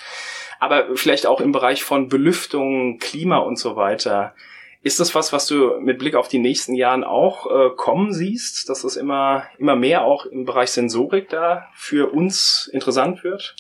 aber 0.60 0.94
vielleicht 0.94 1.26
auch 1.26 1.40
im 1.40 1.50
Bereich 1.50 1.82
von 1.82 2.08
Belüftung, 2.08 2.98
Klima 2.98 3.38
und 3.38 3.58
so 3.58 3.74
weiter. 3.74 4.34
Ist 4.82 5.00
das 5.00 5.14
was, 5.14 5.32
was 5.32 5.46
du 5.46 5.78
mit 5.80 5.98
Blick 5.98 6.14
auf 6.14 6.28
die 6.28 6.38
nächsten 6.38 6.74
Jahren 6.74 7.02
auch 7.02 7.46
äh, 7.50 7.70
kommen 7.76 8.14
siehst, 8.14 8.68
dass 8.68 8.82
das 8.82 8.96
immer, 8.96 9.44
immer 9.58 9.74
mehr 9.74 10.04
auch 10.04 10.26
im 10.26 10.44
Bereich 10.44 10.70
Sensorik 10.70 11.28
da 11.28 11.66
für 11.74 12.12
uns 12.12 12.70
interessant 12.72 13.24
wird? 13.24 13.56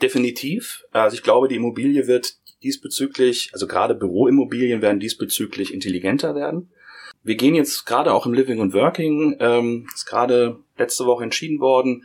Definitiv. 0.00 0.84
Also 0.92 1.16
ich 1.16 1.24
glaube, 1.24 1.48
die 1.48 1.56
Immobilie 1.56 2.06
wird 2.06 2.37
diesbezüglich, 2.62 3.50
also 3.52 3.66
gerade 3.66 3.94
Büroimmobilien 3.94 4.82
werden 4.82 5.00
diesbezüglich 5.00 5.72
intelligenter 5.72 6.34
werden. 6.34 6.70
Wir 7.22 7.36
gehen 7.36 7.54
jetzt 7.54 7.84
gerade 7.84 8.12
auch 8.12 8.26
im 8.26 8.34
Living 8.34 8.60
und 8.60 8.74
Working, 8.74 9.36
ähm, 9.40 9.86
ist 9.94 10.06
gerade 10.06 10.58
letzte 10.76 11.06
Woche 11.06 11.24
entschieden 11.24 11.60
worden, 11.60 12.04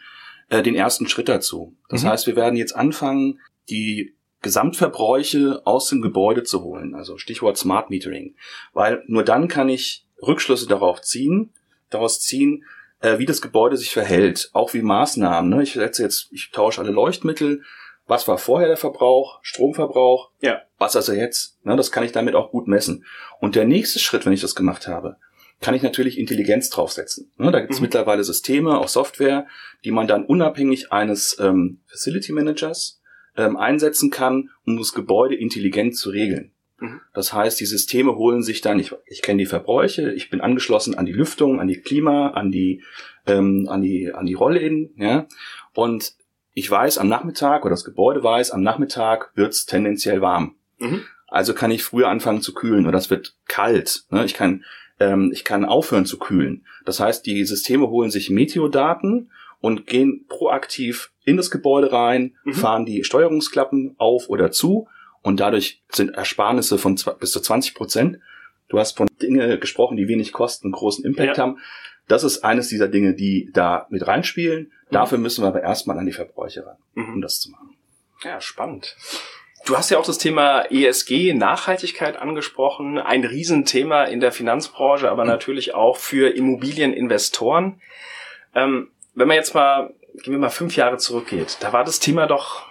äh, 0.49 0.63
den 0.63 0.75
ersten 0.75 1.07
Schritt 1.07 1.29
dazu. 1.29 1.75
Das 1.89 2.03
mhm. 2.03 2.09
heißt, 2.09 2.27
wir 2.27 2.35
werden 2.35 2.55
jetzt 2.55 2.75
anfangen, 2.75 3.39
die 3.69 4.15
Gesamtverbräuche 4.41 5.61
aus 5.65 5.87
dem 5.87 6.01
Gebäude 6.01 6.43
zu 6.43 6.63
holen, 6.63 6.95
also 6.95 7.17
Stichwort 7.17 7.57
Smart 7.57 7.89
Metering, 7.89 8.35
weil 8.73 9.03
nur 9.07 9.23
dann 9.23 9.47
kann 9.47 9.69
ich 9.69 10.05
Rückschlüsse 10.21 10.67
darauf 10.67 11.01
ziehen, 11.01 11.53
daraus 11.89 12.19
ziehen, 12.19 12.65
äh, 12.99 13.19
wie 13.19 13.25
das 13.25 13.41
Gebäude 13.41 13.77
sich 13.77 13.91
verhält, 13.91 14.49
auch 14.53 14.73
wie 14.73 14.81
Maßnahmen. 14.81 15.49
Ne? 15.49 15.63
Ich 15.63 15.73
setze 15.73 16.03
jetzt, 16.03 16.27
ich 16.31 16.51
tausche 16.51 16.81
alle 16.81 16.91
Leuchtmittel, 16.91 17.63
was 18.07 18.27
war 18.27 18.37
vorher 18.37 18.67
der 18.67 18.77
Verbrauch, 18.77 19.39
Stromverbrauch, 19.41 20.31
ja. 20.41 20.61
was 20.77 20.95
also 20.95 21.13
jetzt. 21.13 21.63
Ne, 21.65 21.75
das 21.75 21.91
kann 21.91 22.03
ich 22.03 22.11
damit 22.11 22.35
auch 22.35 22.51
gut 22.51 22.67
messen. 22.67 23.05
Und 23.39 23.55
der 23.55 23.65
nächste 23.65 23.99
Schritt, 23.99 24.25
wenn 24.25 24.33
ich 24.33 24.41
das 24.41 24.55
gemacht 24.55 24.87
habe, 24.87 25.17
kann 25.61 25.75
ich 25.75 25.81
natürlich 25.81 26.19
Intelligenz 26.19 26.69
draufsetzen. 26.69 27.31
Ne, 27.37 27.51
da 27.51 27.59
gibt 27.59 27.73
es 27.73 27.79
mhm. 27.79 27.85
mittlerweile 27.85 28.23
Systeme, 28.23 28.77
auch 28.77 28.89
Software, 28.89 29.47
die 29.85 29.91
man 29.91 30.07
dann 30.07 30.25
unabhängig 30.25 30.91
eines 30.91 31.37
ähm, 31.39 31.79
Facility 31.87 32.33
Managers 32.33 33.01
ähm, 33.37 33.55
einsetzen 33.57 34.11
kann, 34.11 34.49
um 34.65 34.77
das 34.77 34.93
Gebäude 34.93 35.35
intelligent 35.35 35.95
zu 35.95 36.09
regeln. 36.09 36.51
Mhm. 36.79 36.99
Das 37.13 37.33
heißt, 37.33 37.59
die 37.59 37.65
Systeme 37.65 38.15
holen 38.15 38.43
sich 38.43 38.59
dann, 38.61 38.79
ich, 38.79 38.93
ich 39.05 39.21
kenne 39.21 39.39
die 39.39 39.45
Verbräuche, 39.45 40.11
ich 40.11 40.29
bin 40.29 40.41
angeschlossen 40.41 40.95
an 40.95 41.05
die 41.05 41.13
Lüftung, 41.13 41.61
an 41.61 41.67
die 41.67 41.79
Klima, 41.79 42.31
an 42.31 42.51
die, 42.51 42.83
ähm, 43.25 43.67
an 43.69 43.81
die, 43.81 44.11
an 44.13 44.25
die 44.25 44.33
Rollläden, 44.33 44.93
ja, 44.97 45.27
und 45.73 46.13
ich 46.53 46.69
weiß 46.69 46.97
am 46.97 47.07
Nachmittag 47.07 47.65
oder 47.65 47.71
das 47.71 47.83
Gebäude 47.83 48.23
weiß, 48.23 48.51
am 48.51 48.61
Nachmittag 48.61 49.31
wird's 49.35 49.65
tendenziell 49.65 50.21
warm. 50.21 50.55
Mhm. 50.79 51.03
Also 51.27 51.53
kann 51.53 51.71
ich 51.71 51.83
früher 51.83 52.09
anfangen 52.09 52.41
zu 52.41 52.53
kühlen 52.53 52.85
oder 52.85 52.97
es 52.97 53.09
wird 53.09 53.35
kalt. 53.47 54.05
Ne? 54.11 54.23
Ich 54.25 54.35
kann 54.35 54.63
ähm, 54.99 55.31
ich 55.33 55.43
kann 55.43 55.65
aufhören 55.65 56.05
zu 56.05 56.19
kühlen. 56.19 56.65
Das 56.85 56.99
heißt, 56.99 57.25
die 57.25 57.43
Systeme 57.45 57.89
holen 57.89 58.11
sich 58.11 58.29
Meteodaten 58.29 59.31
und 59.59 59.87
gehen 59.87 60.25
proaktiv 60.27 61.11
in 61.23 61.37
das 61.37 61.49
Gebäude 61.49 61.91
rein, 61.91 62.35
mhm. 62.43 62.53
fahren 62.53 62.85
die 62.85 63.03
Steuerungsklappen 63.03 63.95
auf 63.97 64.29
oder 64.29 64.51
zu 64.51 64.87
und 65.21 65.39
dadurch 65.39 65.81
sind 65.89 66.11
Ersparnisse 66.11 66.77
von 66.77 66.99
bis 67.19 67.31
zu 67.31 67.39
20 67.39 67.73
Prozent. 67.73 68.19
Du 68.69 68.79
hast 68.79 68.97
von 68.97 69.07
Dinge 69.21 69.57
gesprochen, 69.59 69.97
die 69.97 70.07
wenig 70.07 70.33
kosten, 70.33 70.71
großen 70.71 71.05
Impact 71.05 71.37
ja. 71.37 71.43
haben. 71.43 71.59
Das 72.07 72.23
ist 72.23 72.43
eines 72.43 72.67
dieser 72.67 72.89
Dinge, 72.89 73.13
die 73.13 73.49
da 73.53 73.87
mit 73.89 74.05
reinspielen. 74.05 74.71
Dafür 74.93 75.17
müssen 75.17 75.43
wir 75.43 75.47
aber 75.47 75.61
erstmal 75.61 75.97
an 75.97 76.05
die 76.05 76.13
Verbräuche 76.13 76.65
ran, 76.65 76.77
mhm. 76.93 77.15
um 77.15 77.21
das 77.21 77.39
zu 77.39 77.51
machen. 77.51 77.75
Ja, 78.23 78.39
spannend. 78.39 78.95
Du 79.65 79.77
hast 79.77 79.89
ja 79.89 79.97
auch 79.97 80.05
das 80.05 80.17
Thema 80.17 80.63
ESG, 80.69 81.33
Nachhaltigkeit 81.33 82.17
angesprochen. 82.17 82.97
Ein 82.97 83.23
Riesenthema 83.23 84.03
in 84.03 84.19
der 84.19 84.31
Finanzbranche, 84.31 85.09
aber 85.09 85.23
mhm. 85.23 85.29
natürlich 85.29 85.73
auch 85.73 85.97
für 85.97 86.35
Immobilieninvestoren. 86.35 87.81
Ähm, 88.55 88.91
wenn 89.15 89.27
man 89.27 89.37
jetzt 89.37 89.53
mal, 89.53 89.93
gehen 90.15 90.33
wir 90.33 90.39
mal 90.39 90.49
fünf 90.49 90.75
Jahre 90.75 90.97
zurückgeht, 90.97 91.57
da 91.61 91.71
war 91.71 91.83
das 91.83 91.99
Thema 91.99 92.27
doch 92.27 92.65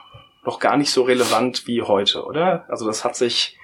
noch 0.44 0.58
gar 0.58 0.76
nicht 0.76 0.90
so 0.90 1.02
relevant 1.02 1.66
wie 1.66 1.82
heute, 1.82 2.24
oder? 2.24 2.66
Also 2.68 2.86
das 2.86 3.04
hat 3.04 3.16
sich 3.16 3.58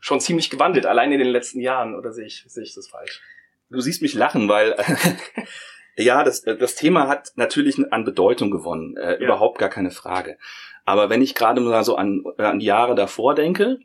schon 0.00 0.20
ziemlich 0.20 0.50
gewandelt, 0.50 0.86
allein 0.86 1.12
in 1.12 1.18
den 1.18 1.28
letzten 1.28 1.60
Jahren, 1.60 1.94
oder 1.94 2.12
sehe 2.12 2.26
ich, 2.26 2.44
sehe 2.46 2.64
ich 2.64 2.74
das 2.74 2.88
falsch? 2.88 3.22
Du 3.70 3.80
siehst 3.80 4.02
mich 4.02 4.14
lachen, 4.14 4.48
weil 4.48 4.76
ja, 5.96 6.24
das, 6.24 6.42
das 6.42 6.74
Thema 6.74 7.08
hat 7.08 7.32
natürlich 7.36 7.80
an 7.90 8.04
Bedeutung 8.04 8.50
gewonnen, 8.50 8.96
äh, 8.96 9.12
ja. 9.12 9.18
überhaupt 9.18 9.58
gar 9.58 9.70
keine 9.70 9.90
Frage. 9.90 10.36
Aber 10.84 11.10
wenn 11.10 11.22
ich 11.22 11.34
gerade 11.34 11.60
mal 11.60 11.84
so 11.84 11.96
an, 11.96 12.24
äh, 12.38 12.42
an 12.42 12.58
die 12.58 12.66
Jahre 12.66 12.94
davor 12.94 13.34
denke, 13.34 13.78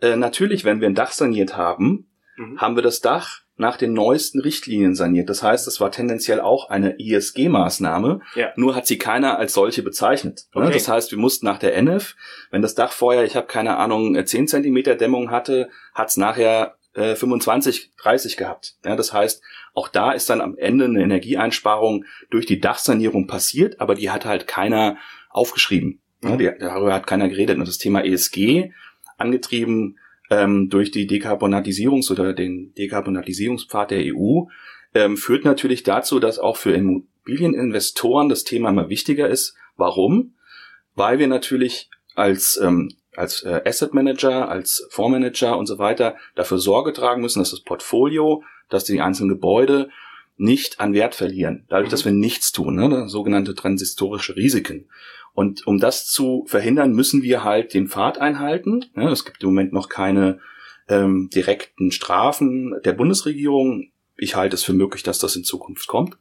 äh, 0.00 0.16
natürlich, 0.16 0.64
wenn 0.64 0.80
wir 0.80 0.88
ein 0.88 0.94
Dach 0.94 1.12
saniert 1.12 1.56
haben, 1.56 2.08
mhm. 2.36 2.60
haben 2.60 2.76
wir 2.76 2.82
das 2.82 3.00
Dach 3.00 3.40
nach 3.58 3.78
den 3.78 3.94
neuesten 3.94 4.40
Richtlinien 4.40 4.94
saniert. 4.94 5.30
Das 5.30 5.42
heißt, 5.42 5.66
es 5.66 5.80
war 5.80 5.90
tendenziell 5.90 6.40
auch 6.40 6.68
eine 6.68 6.98
ISG-Maßnahme, 6.98 8.20
ja. 8.34 8.52
nur 8.56 8.74
hat 8.74 8.86
sie 8.86 8.98
keiner 8.98 9.38
als 9.38 9.54
solche 9.54 9.82
bezeichnet. 9.82 10.44
Ne? 10.54 10.64
Okay. 10.64 10.74
Das 10.74 10.88
heißt, 10.88 11.10
wir 11.10 11.18
mussten 11.18 11.46
nach 11.46 11.58
der 11.58 11.74
NF, 11.74 12.16
wenn 12.50 12.60
das 12.60 12.74
Dach 12.74 12.92
vorher, 12.92 13.24
ich 13.24 13.34
habe 13.34 13.46
keine 13.46 13.78
Ahnung, 13.78 14.14
10 14.22 14.44
äh, 14.44 14.46
Zentimeter 14.46 14.94
Dämmung 14.94 15.30
hatte, 15.30 15.70
hat 15.94 16.08
es 16.08 16.18
nachher 16.18 16.75
äh, 16.96 17.14
25, 17.14 17.92
30 17.96 18.36
gehabt. 18.36 18.76
Ja, 18.84 18.96
das 18.96 19.12
heißt, 19.12 19.42
auch 19.74 19.88
da 19.88 20.12
ist 20.12 20.30
dann 20.30 20.40
am 20.40 20.56
Ende 20.56 20.86
eine 20.86 21.02
Energieeinsparung 21.02 22.04
durch 22.30 22.46
die 22.46 22.60
Dachsanierung 22.60 23.26
passiert, 23.26 23.80
aber 23.80 23.94
die 23.94 24.10
hat 24.10 24.24
halt 24.24 24.46
keiner 24.46 24.96
aufgeschrieben. 25.30 26.00
Ja, 26.22 26.36
die, 26.36 26.50
darüber 26.58 26.94
hat 26.94 27.06
keiner 27.06 27.28
geredet. 27.28 27.58
Und 27.58 27.68
das 27.68 27.78
Thema 27.78 28.04
ESG, 28.04 28.72
angetrieben 29.18 29.98
ähm, 30.30 30.68
durch 30.70 30.90
die 30.90 31.08
Dekarbonatisierungs- 31.08 32.10
oder 32.10 32.32
den 32.32 32.72
Dekarbonatisierungspfad 32.74 33.90
der 33.90 34.14
EU, 34.14 34.44
ähm, 34.94 35.16
führt 35.16 35.44
natürlich 35.44 35.82
dazu, 35.82 36.18
dass 36.18 36.38
auch 36.38 36.56
für 36.56 36.72
Immobilieninvestoren 36.72 38.28
das 38.28 38.44
Thema 38.44 38.70
immer 38.70 38.88
wichtiger 38.88 39.28
ist. 39.28 39.54
Warum? 39.76 40.34
Weil 40.94 41.18
wir 41.18 41.28
natürlich 41.28 41.90
als 42.14 42.58
ähm, 42.62 42.90
als 43.16 43.42
äh, 43.42 43.62
Asset 43.64 43.94
Manager, 43.94 44.48
als 44.48 44.86
Fondsmanager 44.90 45.56
und 45.58 45.66
so 45.66 45.78
weiter 45.78 46.16
dafür 46.34 46.58
Sorge 46.58 46.92
tragen 46.92 47.22
müssen, 47.22 47.38
dass 47.38 47.50
das 47.50 47.60
Portfolio, 47.60 48.42
dass 48.68 48.84
die 48.84 49.00
einzelnen 49.00 49.30
Gebäude 49.30 49.90
nicht 50.36 50.80
an 50.80 50.92
Wert 50.92 51.14
verlieren, 51.14 51.64
dadurch, 51.68 51.88
mhm. 51.88 51.92
dass 51.92 52.04
wir 52.04 52.12
nichts 52.12 52.52
tun, 52.52 52.76
ne, 52.76 53.08
sogenannte 53.08 53.54
transistorische 53.54 54.36
Risiken. 54.36 54.88
Und 55.32 55.66
um 55.66 55.78
das 55.78 56.06
zu 56.06 56.44
verhindern, 56.46 56.92
müssen 56.92 57.22
wir 57.22 57.44
halt 57.44 57.74
den 57.74 57.88
Pfad 57.88 58.18
einhalten. 58.18 58.86
Ja, 58.96 59.10
es 59.10 59.24
gibt 59.24 59.42
im 59.42 59.50
Moment 59.50 59.72
noch 59.72 59.88
keine 59.88 60.40
ähm, 60.88 61.28
direkten 61.34 61.90
Strafen 61.90 62.74
der 62.84 62.92
Bundesregierung. 62.92 63.90
Ich 64.16 64.34
halte 64.34 64.54
es 64.54 64.64
für 64.64 64.72
möglich, 64.72 65.02
dass 65.02 65.18
das 65.18 65.36
in 65.36 65.44
Zukunft 65.44 65.88
kommt. 65.88 66.16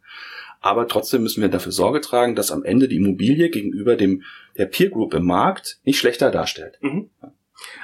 Aber 0.65 0.87
trotzdem 0.87 1.21
müssen 1.21 1.43
wir 1.43 1.49
dafür 1.49 1.71
Sorge 1.71 2.01
tragen, 2.01 2.33
dass 2.33 2.51
am 2.51 2.63
Ende 2.63 2.87
die 2.87 2.95
Immobilie 2.95 3.51
gegenüber 3.51 3.95
dem 3.95 4.23
der 4.57 4.65
Peer 4.65 4.89
Group 4.89 5.13
im 5.13 5.23
Markt 5.23 5.77
nicht 5.83 5.99
schlechter 5.99 6.31
darstellt. 6.31 6.79
Mhm. 6.81 7.11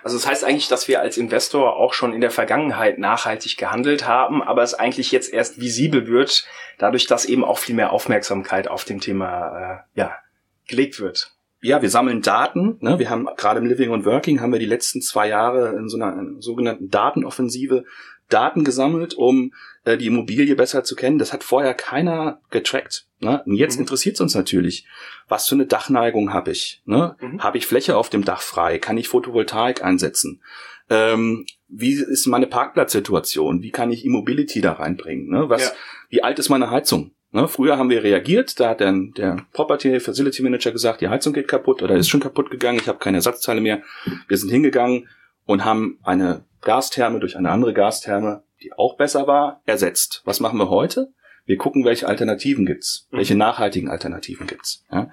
Also 0.03 0.17
das 0.17 0.25
heißt 0.25 0.43
eigentlich, 0.43 0.67
dass 0.67 0.87
wir 0.87 0.99
als 0.99 1.15
Investor 1.15 1.75
auch 1.75 1.93
schon 1.93 2.11
in 2.11 2.21
der 2.21 2.31
Vergangenheit 2.31 2.97
nachhaltig 2.97 3.55
gehandelt 3.55 4.07
haben, 4.07 4.41
aber 4.41 4.63
es 4.63 4.73
eigentlich 4.73 5.11
jetzt 5.11 5.31
erst 5.31 5.61
visibel 5.61 6.07
wird, 6.07 6.47
dadurch, 6.79 7.05
dass 7.05 7.25
eben 7.25 7.43
auch 7.43 7.59
viel 7.59 7.75
mehr 7.75 7.93
Aufmerksamkeit 7.93 8.67
auf 8.67 8.83
dem 8.83 8.99
Thema 8.99 9.83
äh, 9.95 9.99
ja, 9.99 10.15
gelegt 10.67 10.99
wird. 10.99 11.35
Ja, 11.61 11.83
wir 11.83 11.89
sammeln 11.91 12.23
Daten. 12.23 12.77
Ne? 12.79 12.97
Wir 12.97 13.11
haben 13.11 13.27
gerade 13.37 13.59
im 13.59 13.67
Living 13.67 13.93
and 13.93 14.05
Working 14.05 14.41
haben 14.41 14.53
wir 14.53 14.59
die 14.59 14.65
letzten 14.65 15.03
zwei 15.03 15.27
Jahre 15.27 15.75
in 15.77 15.87
so 15.87 15.97
einer 15.97 16.19
sogenannten 16.39 16.89
Datenoffensive 16.89 17.85
Daten 18.27 18.63
gesammelt, 18.63 19.13
um 19.13 19.53
äh, 19.83 19.97
die 19.97 20.07
Immobilie 20.07 20.55
besser 20.55 20.83
zu 20.83 20.95
kennen. 20.95 21.17
Das 21.17 21.33
hat 21.33 21.43
vorher 21.43 21.73
keiner 21.73 22.41
getrackt. 22.49 23.07
Ne? 23.19 23.43
Und 23.45 23.55
jetzt 23.55 23.75
mhm. 23.75 23.81
interessiert 23.81 24.15
es 24.15 24.21
uns 24.21 24.35
natürlich, 24.35 24.85
was 25.27 25.47
für 25.47 25.55
eine 25.55 25.65
Dachneigung 25.65 26.33
habe 26.33 26.51
ich? 26.51 26.81
Ne? 26.85 27.15
Mhm. 27.19 27.43
Habe 27.43 27.57
ich 27.57 27.65
Fläche 27.65 27.97
auf 27.97 28.09
dem 28.09 28.25
Dach 28.25 28.41
frei? 28.41 28.79
Kann 28.79 28.97
ich 28.97 29.07
Photovoltaik 29.07 29.83
einsetzen? 29.83 30.41
Ähm, 30.89 31.45
wie 31.67 31.93
ist 31.93 32.27
meine 32.27 32.47
Parkplatzsituation? 32.47 33.61
Wie 33.61 33.71
kann 33.71 33.91
ich 33.91 34.05
Immobility 34.05 34.61
da 34.61 34.73
reinbringen? 34.73 35.29
Ne? 35.29 35.49
Was, 35.49 35.65
ja. 35.65 35.71
Wie 36.09 36.23
alt 36.23 36.39
ist 36.39 36.49
meine 36.49 36.69
Heizung? 36.69 37.11
Ne, 37.33 37.47
früher 37.47 37.77
haben 37.77 37.89
wir 37.89 38.03
reagiert, 38.03 38.59
da 38.59 38.71
hat 38.71 38.81
dann 38.81 39.13
der 39.13 39.37
Property 39.53 40.01
Facility 40.01 40.43
Manager 40.43 40.71
gesagt, 40.73 40.99
die 40.99 41.07
Heizung 41.07 41.31
geht 41.31 41.47
kaputt 41.47 41.81
oder 41.81 41.95
ist 41.95 42.09
schon 42.09 42.19
kaputt 42.19 42.51
gegangen, 42.51 42.77
ich 42.77 42.89
habe 42.89 42.99
keine 42.99 43.17
Ersatzteile 43.17 43.61
mehr. 43.61 43.81
Wir 44.27 44.35
sind 44.35 44.49
hingegangen 44.49 45.07
und 45.45 45.63
haben 45.63 45.97
eine 46.03 46.43
Gastherme 46.59 47.21
durch 47.21 47.37
eine 47.37 47.49
andere 47.49 47.73
Gastherme, 47.73 48.43
die 48.61 48.73
auch 48.73 48.95
besser 48.95 49.27
war, 49.27 49.61
ersetzt. 49.65 50.21
Was 50.25 50.39
machen 50.39 50.59
wir 50.59 50.69
heute? 50.69 51.13
Wir 51.45 51.57
gucken, 51.57 51.85
welche 51.85 52.07
Alternativen 52.07 52.65
gibt's, 52.65 53.07
mhm. 53.11 53.17
welche 53.17 53.35
nachhaltigen 53.35 53.89
Alternativen 53.89 54.47
gibt's. 54.47 54.85
Ja? 54.91 55.09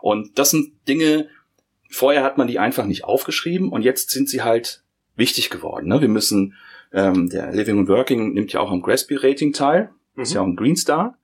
Und 0.00 0.38
das 0.38 0.50
sind 0.50 0.72
Dinge, 0.88 1.28
vorher 1.90 2.22
hat 2.22 2.38
man 2.38 2.46
die 2.46 2.58
einfach 2.58 2.86
nicht 2.86 3.04
aufgeschrieben 3.04 3.70
und 3.70 3.82
jetzt 3.82 4.10
sind 4.10 4.28
sie 4.28 4.42
halt 4.42 4.82
wichtig 5.16 5.50
geworden. 5.50 5.88
Ne? 5.88 6.00
Wir 6.00 6.08
müssen, 6.08 6.54
ähm, 6.92 7.28
der 7.28 7.52
Living 7.52 7.78
and 7.78 7.88
Working 7.88 8.32
nimmt 8.32 8.52
ja 8.52 8.60
auch 8.60 8.70
am 8.70 8.82
GRESB 8.82 9.12
Rating 9.22 9.52
teil, 9.52 9.90
mhm. 10.14 10.22
ist 10.22 10.32
ja 10.32 10.40
auch 10.40 10.46
ein 10.46 10.56
Green 10.56 10.76
Star. 10.76 11.18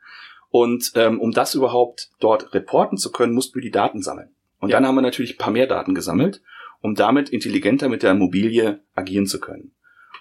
Und 0.50 0.92
ähm, 0.94 1.20
um 1.20 1.32
das 1.32 1.54
überhaupt 1.54 2.10
dort 2.20 2.54
reporten 2.54 2.96
zu 2.96 3.12
können, 3.12 3.34
mussten 3.34 3.56
wir 3.56 3.62
die 3.62 3.70
Daten 3.70 4.02
sammeln. 4.02 4.30
Und 4.60 4.70
ja. 4.70 4.76
dann 4.76 4.86
haben 4.86 4.94
wir 4.94 5.02
natürlich 5.02 5.34
ein 5.34 5.38
paar 5.38 5.52
mehr 5.52 5.66
Daten 5.66 5.94
gesammelt, 5.94 6.42
um 6.80 6.94
damit 6.94 7.28
intelligenter 7.28 7.88
mit 7.88 8.02
der 8.02 8.12
Immobilie 8.12 8.80
agieren 8.94 9.26
zu 9.26 9.40
können. 9.40 9.72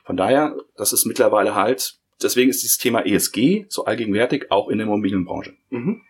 Von 0.07 0.15
daher, 0.15 0.55
das 0.77 0.93
ist 0.93 1.05
mittlerweile 1.05 1.53
halt, 1.53 1.95
deswegen 2.23 2.49
ist 2.49 2.63
dieses 2.63 2.77
Thema 2.77 3.05
ESG 3.05 3.65
so 3.67 3.83
allgegenwärtig 3.83 4.49
auch 4.51 4.69
in 4.69 4.77
der 4.77 4.87
Immobilienbranche. 4.87 5.53
Mhm. 5.69 6.01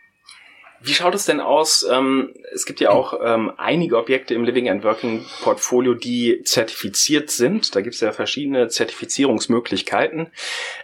Wie 0.79 0.93
schaut 0.93 1.15
es 1.15 1.25
denn 1.25 1.39
aus? 1.39 1.83
Ähm, 1.91 2.35
es 2.53 2.67
gibt 2.67 2.79
ja 2.79 2.91
auch 2.91 3.19
ähm, 3.23 3.51
einige 3.57 3.97
Objekte 3.97 4.35
im 4.35 4.43
Living 4.43 4.69
and 4.69 4.83
Working 4.83 5.25
Portfolio, 5.41 5.95
die 5.95 6.43
zertifiziert 6.43 7.31
sind. 7.31 7.75
Da 7.75 7.81
gibt 7.81 7.95
es 7.95 8.01
ja 8.01 8.11
verschiedene 8.11 8.67
Zertifizierungsmöglichkeiten. 8.67 10.27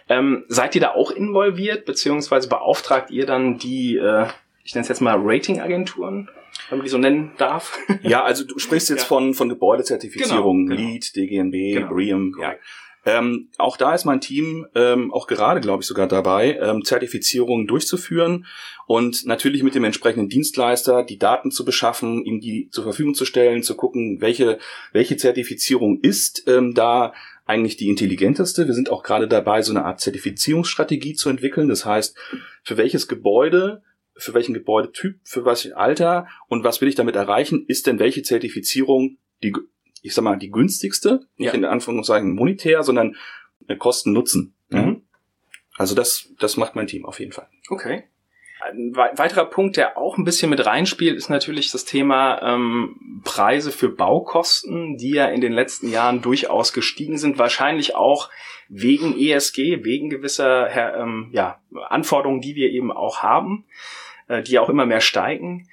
Ähm, 0.08 0.44
seid 0.48 0.74
ihr 0.74 0.80
da 0.80 0.90
auch 0.94 1.12
involviert, 1.12 1.84
beziehungsweise 1.84 2.48
beauftragt 2.48 3.12
ihr 3.12 3.26
dann 3.26 3.58
die, 3.58 3.96
äh, 3.96 4.26
ich 4.64 4.74
nenne 4.74 4.82
es 4.82 4.88
jetzt 4.88 5.00
mal 5.00 5.16
Ratingagenturen? 5.16 6.28
wenn 6.70 6.78
man 6.78 6.84
die 6.84 6.90
so 6.90 6.98
nennen 6.98 7.32
darf. 7.36 7.78
Ja, 8.02 8.22
also 8.22 8.44
du 8.44 8.58
sprichst 8.58 8.88
jetzt 8.88 9.00
ja. 9.02 9.06
von, 9.06 9.34
von 9.34 9.48
Gebäudezertifizierungen, 9.48 10.66
genau, 10.66 10.76
genau. 10.76 10.90
LEED, 10.92 11.16
DGNB, 11.16 11.52
genau. 11.52 11.88
BREEAM. 11.88 12.36
Ja. 12.40 12.54
Ähm, 13.06 13.48
auch 13.58 13.76
da 13.76 13.94
ist 13.94 14.04
mein 14.04 14.20
Team 14.20 14.66
ähm, 14.74 15.12
auch 15.12 15.26
gerade, 15.26 15.60
glaube 15.60 15.82
ich, 15.82 15.86
sogar 15.86 16.08
dabei, 16.08 16.58
ähm, 16.60 16.84
Zertifizierungen 16.84 17.66
durchzuführen 17.66 18.46
und 18.86 19.26
natürlich 19.26 19.62
mit 19.62 19.74
dem 19.74 19.84
entsprechenden 19.84 20.28
Dienstleister 20.28 21.02
die 21.02 21.18
Daten 21.18 21.50
zu 21.50 21.64
beschaffen, 21.64 22.24
ihm 22.24 22.40
die 22.40 22.68
zur 22.70 22.84
Verfügung 22.84 23.14
zu 23.14 23.24
stellen, 23.24 23.62
zu 23.62 23.76
gucken, 23.76 24.20
welche, 24.20 24.58
welche 24.92 25.16
Zertifizierung 25.16 26.00
ist 26.00 26.44
ähm, 26.46 26.74
da 26.74 27.12
eigentlich 27.46 27.76
die 27.76 27.88
intelligenteste. 27.88 28.66
Wir 28.66 28.74
sind 28.74 28.90
auch 28.90 29.02
gerade 29.02 29.28
dabei, 29.28 29.60
so 29.60 29.72
eine 29.72 29.84
Art 29.84 30.00
Zertifizierungsstrategie 30.00 31.14
zu 31.14 31.28
entwickeln. 31.28 31.68
Das 31.68 31.84
heißt, 31.84 32.16
für 32.62 32.76
welches 32.76 33.06
Gebäude 33.06 33.82
für 34.16 34.34
welchen 34.34 34.54
Gebäudetyp, 34.54 35.18
für 35.24 35.44
was 35.44 35.70
Alter 35.72 36.28
und 36.48 36.64
was 36.64 36.80
will 36.80 36.88
ich 36.88 36.94
damit 36.94 37.16
erreichen, 37.16 37.64
ist 37.66 37.86
denn 37.86 37.98
welche 37.98 38.22
Zertifizierung 38.22 39.18
die 39.42 39.52
ich 40.04 40.14
sag 40.14 40.22
mal, 40.22 40.36
die 40.36 40.50
günstigste, 40.50 41.26
nicht 41.36 41.48
ja. 41.48 41.54
in 41.54 41.64
Anführungszeichen 41.64 42.34
monetär, 42.34 42.82
sondern 42.82 43.16
äh, 43.66 43.74
Kosten-Nutzen. 43.74 44.54
Mhm. 44.68 45.02
Also 45.76 45.94
das, 45.94 46.28
das 46.38 46.58
macht 46.58 46.76
mein 46.76 46.86
Team 46.86 47.06
auf 47.06 47.18
jeden 47.18 47.32
Fall. 47.32 47.48
Okay. 47.70 48.04
Ein 48.60 48.94
weiterer 48.94 49.46
Punkt, 49.46 49.76
der 49.76 49.98
auch 49.98 50.16
ein 50.16 50.24
bisschen 50.24 50.50
mit 50.50 50.64
reinspielt, 50.64 51.16
ist 51.16 51.30
natürlich 51.30 51.70
das 51.72 51.86
Thema 51.86 52.40
ähm, 52.42 53.20
Preise 53.24 53.72
für 53.72 53.88
Baukosten, 53.88 54.96
die 54.98 55.10
ja 55.10 55.26
in 55.26 55.40
den 55.40 55.52
letzten 55.52 55.90
Jahren 55.90 56.22
durchaus 56.22 56.72
gestiegen 56.72 57.18
sind, 57.18 57.38
wahrscheinlich 57.38 57.94
auch 57.94 58.30
wegen 58.68 59.18
ESG, 59.18 59.84
wegen 59.84 60.10
gewisser 60.10 60.70
ähm, 60.98 61.30
ja, 61.32 61.60
Anforderungen, 61.88 62.40
die 62.40 62.54
wir 62.54 62.70
eben 62.70 62.92
auch 62.92 63.22
haben, 63.22 63.64
äh, 64.28 64.42
die 64.42 64.58
auch 64.58 64.68
immer 64.68 64.86
mehr 64.86 65.00
steigen. 65.00 65.68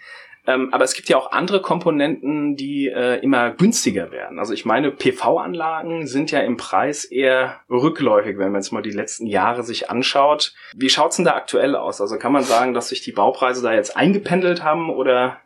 Ähm, 0.51 0.73
aber 0.73 0.83
es 0.83 0.93
gibt 0.93 1.09
ja 1.09 1.17
auch 1.17 1.31
andere 1.31 1.61
Komponenten, 1.61 2.55
die 2.55 2.87
äh, 2.87 3.19
immer 3.21 3.51
günstiger 3.51 4.11
werden. 4.11 4.39
Also 4.39 4.53
ich 4.53 4.65
meine, 4.65 4.91
PV-Anlagen 4.91 6.07
sind 6.07 6.31
ja 6.31 6.39
im 6.41 6.57
Preis 6.57 7.05
eher 7.05 7.61
rückläufig, 7.69 8.37
wenn 8.37 8.51
man 8.51 8.61
jetzt 8.61 8.71
mal 8.71 8.81
die 8.81 8.91
letzten 8.91 9.27
Jahre 9.27 9.63
sich 9.63 9.89
anschaut. 9.89 10.53
Wie 10.75 10.89
schaut's 10.89 11.15
denn 11.15 11.25
da 11.25 11.35
aktuell 11.35 11.75
aus? 11.75 12.01
Also 12.01 12.17
kann 12.17 12.31
man 12.31 12.43
sagen, 12.43 12.73
dass 12.73 12.89
sich 12.89 13.01
die 13.01 13.11
Baupreise 13.11 13.61
da 13.61 13.73
jetzt 13.73 13.95
eingependelt 13.95 14.63
haben 14.63 14.89
oder 14.89 15.39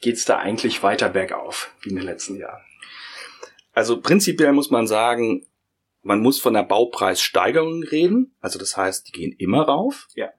geht's 0.00 0.24
da 0.24 0.38
eigentlich 0.38 0.82
weiter 0.82 1.08
bergauf 1.08 1.70
wie 1.82 1.90
in 1.90 1.96
den 1.96 2.04
letzten 2.04 2.36
Jahren? 2.36 2.62
Also 3.72 4.00
prinzipiell 4.00 4.52
muss 4.52 4.70
man 4.70 4.86
sagen, 4.86 5.44
man 6.02 6.20
muss 6.20 6.40
von 6.40 6.54
der 6.54 6.62
Baupreissteigerung 6.62 7.82
reden. 7.82 8.34
Also 8.40 8.58
das 8.58 8.76
heißt, 8.76 9.08
die 9.08 9.12
gehen 9.12 9.32
immer 9.32 9.62
rauf. 9.62 10.06
Ja. 10.14 10.30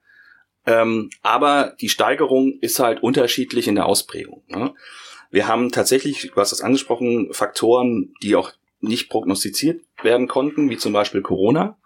Ähm, 0.66 1.10
aber 1.22 1.74
die 1.80 1.88
Steigerung 1.88 2.58
ist 2.60 2.78
halt 2.78 3.02
unterschiedlich 3.02 3.68
in 3.68 3.74
der 3.74 3.86
Ausprägung. 3.86 4.42
Ne? 4.48 4.74
Wir 5.30 5.48
haben 5.48 5.70
tatsächlich, 5.70 6.30
du 6.34 6.40
hast 6.40 6.52
das 6.52 6.62
angesprochen, 6.62 7.32
Faktoren, 7.32 8.14
die 8.22 8.36
auch 8.36 8.52
nicht 8.80 9.08
prognostiziert 9.08 9.82
werden 10.02 10.28
konnten, 10.28 10.70
wie 10.70 10.76
zum 10.76 10.92
Beispiel 10.92 11.22
Corona. 11.22 11.76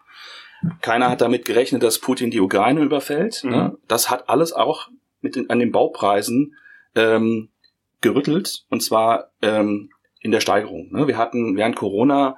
Keiner 0.81 1.11
hat 1.11 1.21
damit 1.21 1.45
gerechnet, 1.45 1.83
dass 1.83 1.99
Putin 1.99 2.31
die 2.31 2.41
Ukraine 2.41 2.83
überfällt. 2.83 3.43
Ne? 3.45 3.51
Mhm. 3.51 3.57
Ne? 3.57 3.79
Das 3.89 4.11
hat 4.11 4.29
alles 4.29 4.53
auch 4.53 4.89
mit 5.21 5.37
den, 5.37 5.51
an 5.51 5.59
den 5.59 5.73
Baupreisen 5.73 6.57
ähm, 6.95 7.49
gerüttelt 8.01 8.65
und 8.69 8.83
zwar 8.83 9.31
ähm, 9.43 9.91
in 10.21 10.31
der 10.31 10.41
Steigerung. 10.41 10.93
Ne? 10.93 11.07
Wir 11.07 11.17
hatten 11.17 11.57
während 11.57 11.77
Corona 11.77 12.37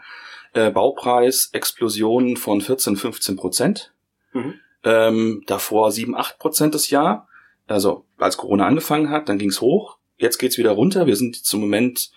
äh, 0.52 0.70
Baupreisexplosionen 0.70 2.36
von 2.36 2.60
14, 2.60 2.96
15 2.96 3.36
Prozent. 3.36 3.92
Mhm. 4.32 4.54
Ähm, 4.84 5.42
davor 5.46 5.90
7, 5.90 6.14
8 6.14 6.38
Prozent 6.38 6.74
das 6.74 6.90
Jahr. 6.90 7.28
Also 7.66 8.04
als 8.18 8.36
Corona 8.36 8.66
angefangen 8.66 9.10
hat, 9.10 9.28
dann 9.28 9.38
ging's 9.38 9.60
hoch. 9.60 9.98
Jetzt 10.16 10.38
geht's 10.38 10.58
wieder 10.58 10.72
runter. 10.72 11.06
Wir 11.06 11.16
sind 11.16 11.36
zum 11.36 11.60
Moment, 11.60 12.10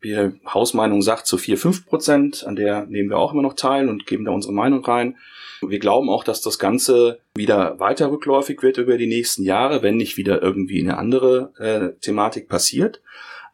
wie 0.00 0.16
Hausmeinung 0.46 1.02
sagt, 1.02 1.26
zu 1.26 1.38
4, 1.38 1.58
5 1.58 1.86
Prozent. 1.86 2.44
An 2.44 2.56
der 2.56 2.86
nehmen 2.86 3.10
wir 3.10 3.18
auch 3.18 3.32
immer 3.32 3.42
noch 3.42 3.54
teil 3.54 3.88
und 3.88 4.06
geben 4.06 4.24
da 4.24 4.32
unsere 4.32 4.54
Meinung 4.54 4.84
rein. 4.84 5.16
Wir 5.60 5.78
glauben 5.78 6.10
auch, 6.10 6.24
dass 6.24 6.40
das 6.40 6.58
Ganze 6.58 7.20
wieder 7.34 7.78
weiter 7.78 8.10
rückläufig 8.10 8.62
wird 8.62 8.78
über 8.78 8.96
die 8.96 9.06
nächsten 9.06 9.44
Jahre, 9.44 9.82
wenn 9.82 9.96
nicht 9.96 10.16
wieder 10.16 10.42
irgendwie 10.42 10.80
eine 10.80 10.98
andere 10.98 11.52
äh, 11.58 12.00
Thematik 12.00 12.48
passiert. 12.48 13.02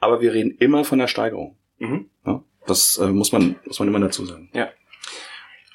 Aber 0.00 0.21
wir 0.21 0.33
reden 0.33 0.57
immer 0.59 0.85
von 0.85 0.99
der 0.99 1.09
Steigerung. 1.09 1.57
Mhm. 1.78 2.09
Ja, 2.25 2.42
das 2.66 2.99
äh, 2.99 3.09
muss 3.09 3.33
man 3.33 3.57
muss 3.66 3.78
man 3.78 3.88
immer 3.88 4.00
dazu 4.00 4.25
sagen. 4.25 4.49
Ja. 4.54 4.68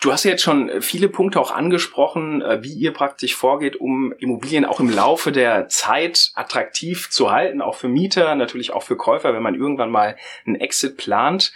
Du 0.04 0.12
hast 0.12 0.26
ja 0.26 0.32
jetzt 0.32 0.44
schon 0.44 0.82
viele 0.82 1.08
Punkte 1.08 1.40
auch 1.40 1.52
angesprochen, 1.52 2.42
äh, 2.42 2.62
wie 2.62 2.74
ihr 2.74 2.92
praktisch 2.92 3.38
vorgeht, 3.38 3.78
um 3.78 4.12
Immobilien 4.12 4.66
auch 4.66 4.82
im 4.82 4.90
Laufe 4.90 5.32
der 5.32 5.70
Zeit 5.70 6.32
attraktiv 6.36 7.10
zu 7.10 7.32
halten, 7.32 7.62
auch 7.62 7.76
für 7.76 7.88
Mieter, 7.88 8.36
natürlich 8.36 8.74
auch 8.74 8.84
für 8.84 8.98
Käufer, 8.98 9.34
wenn 9.34 9.42
man 9.42 9.56
irgendwann 9.56 9.90
mal 9.90 10.18
einen 10.46 10.58
Exit 10.58 10.98
plant. 10.98 11.54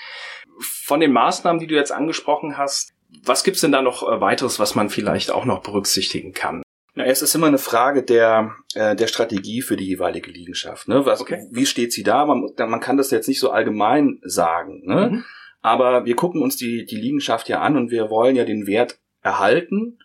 Von 0.59 1.01
den 1.01 1.11
Maßnahmen, 1.11 1.59
die 1.59 1.67
du 1.67 1.75
jetzt 1.75 1.91
angesprochen 1.91 2.57
hast, 2.57 2.93
was 3.21 3.43
gibt's 3.43 3.59
denn 3.59 3.73
da 3.73 3.81
noch 3.81 4.03
äh, 4.03 4.21
weiteres, 4.21 4.59
was 4.59 4.75
man 4.75 4.89
vielleicht 4.89 5.29
auch 5.29 5.43
noch 5.43 5.61
berücksichtigen 5.61 6.31
kann? 6.31 6.63
Na, 6.95 7.03
es 7.03 7.21
ist 7.21 7.35
immer 7.35 7.47
eine 7.47 7.57
Frage 7.57 8.01
der, 8.01 8.55
äh, 8.75 8.95
der 8.95 9.07
Strategie 9.07 9.61
für 9.61 9.75
die 9.75 9.87
jeweilige 9.87 10.31
Liegenschaft. 10.31 10.87
Ne? 10.87 11.05
Was, 11.05 11.19
okay. 11.19 11.45
Wie 11.51 11.65
steht 11.65 11.91
sie 11.91 12.03
da? 12.03 12.25
Man, 12.25 12.47
man 12.57 12.79
kann 12.79 12.95
das 12.95 13.11
jetzt 13.11 13.27
nicht 13.27 13.41
so 13.41 13.51
allgemein 13.51 14.19
sagen. 14.23 14.83
Ne? 14.85 15.09
Mhm. 15.09 15.25
Aber 15.67 16.05
wir 16.05 16.15
gucken 16.15 16.41
uns 16.41 16.55
die, 16.55 16.85
die 16.85 16.95
Liegenschaft 16.95 17.49
ja 17.49 17.59
an 17.59 17.75
und 17.75 17.91
wir 17.91 18.09
wollen 18.09 18.37
ja 18.37 18.45
den 18.45 18.67
Wert 18.67 18.99
erhalten, 19.21 19.99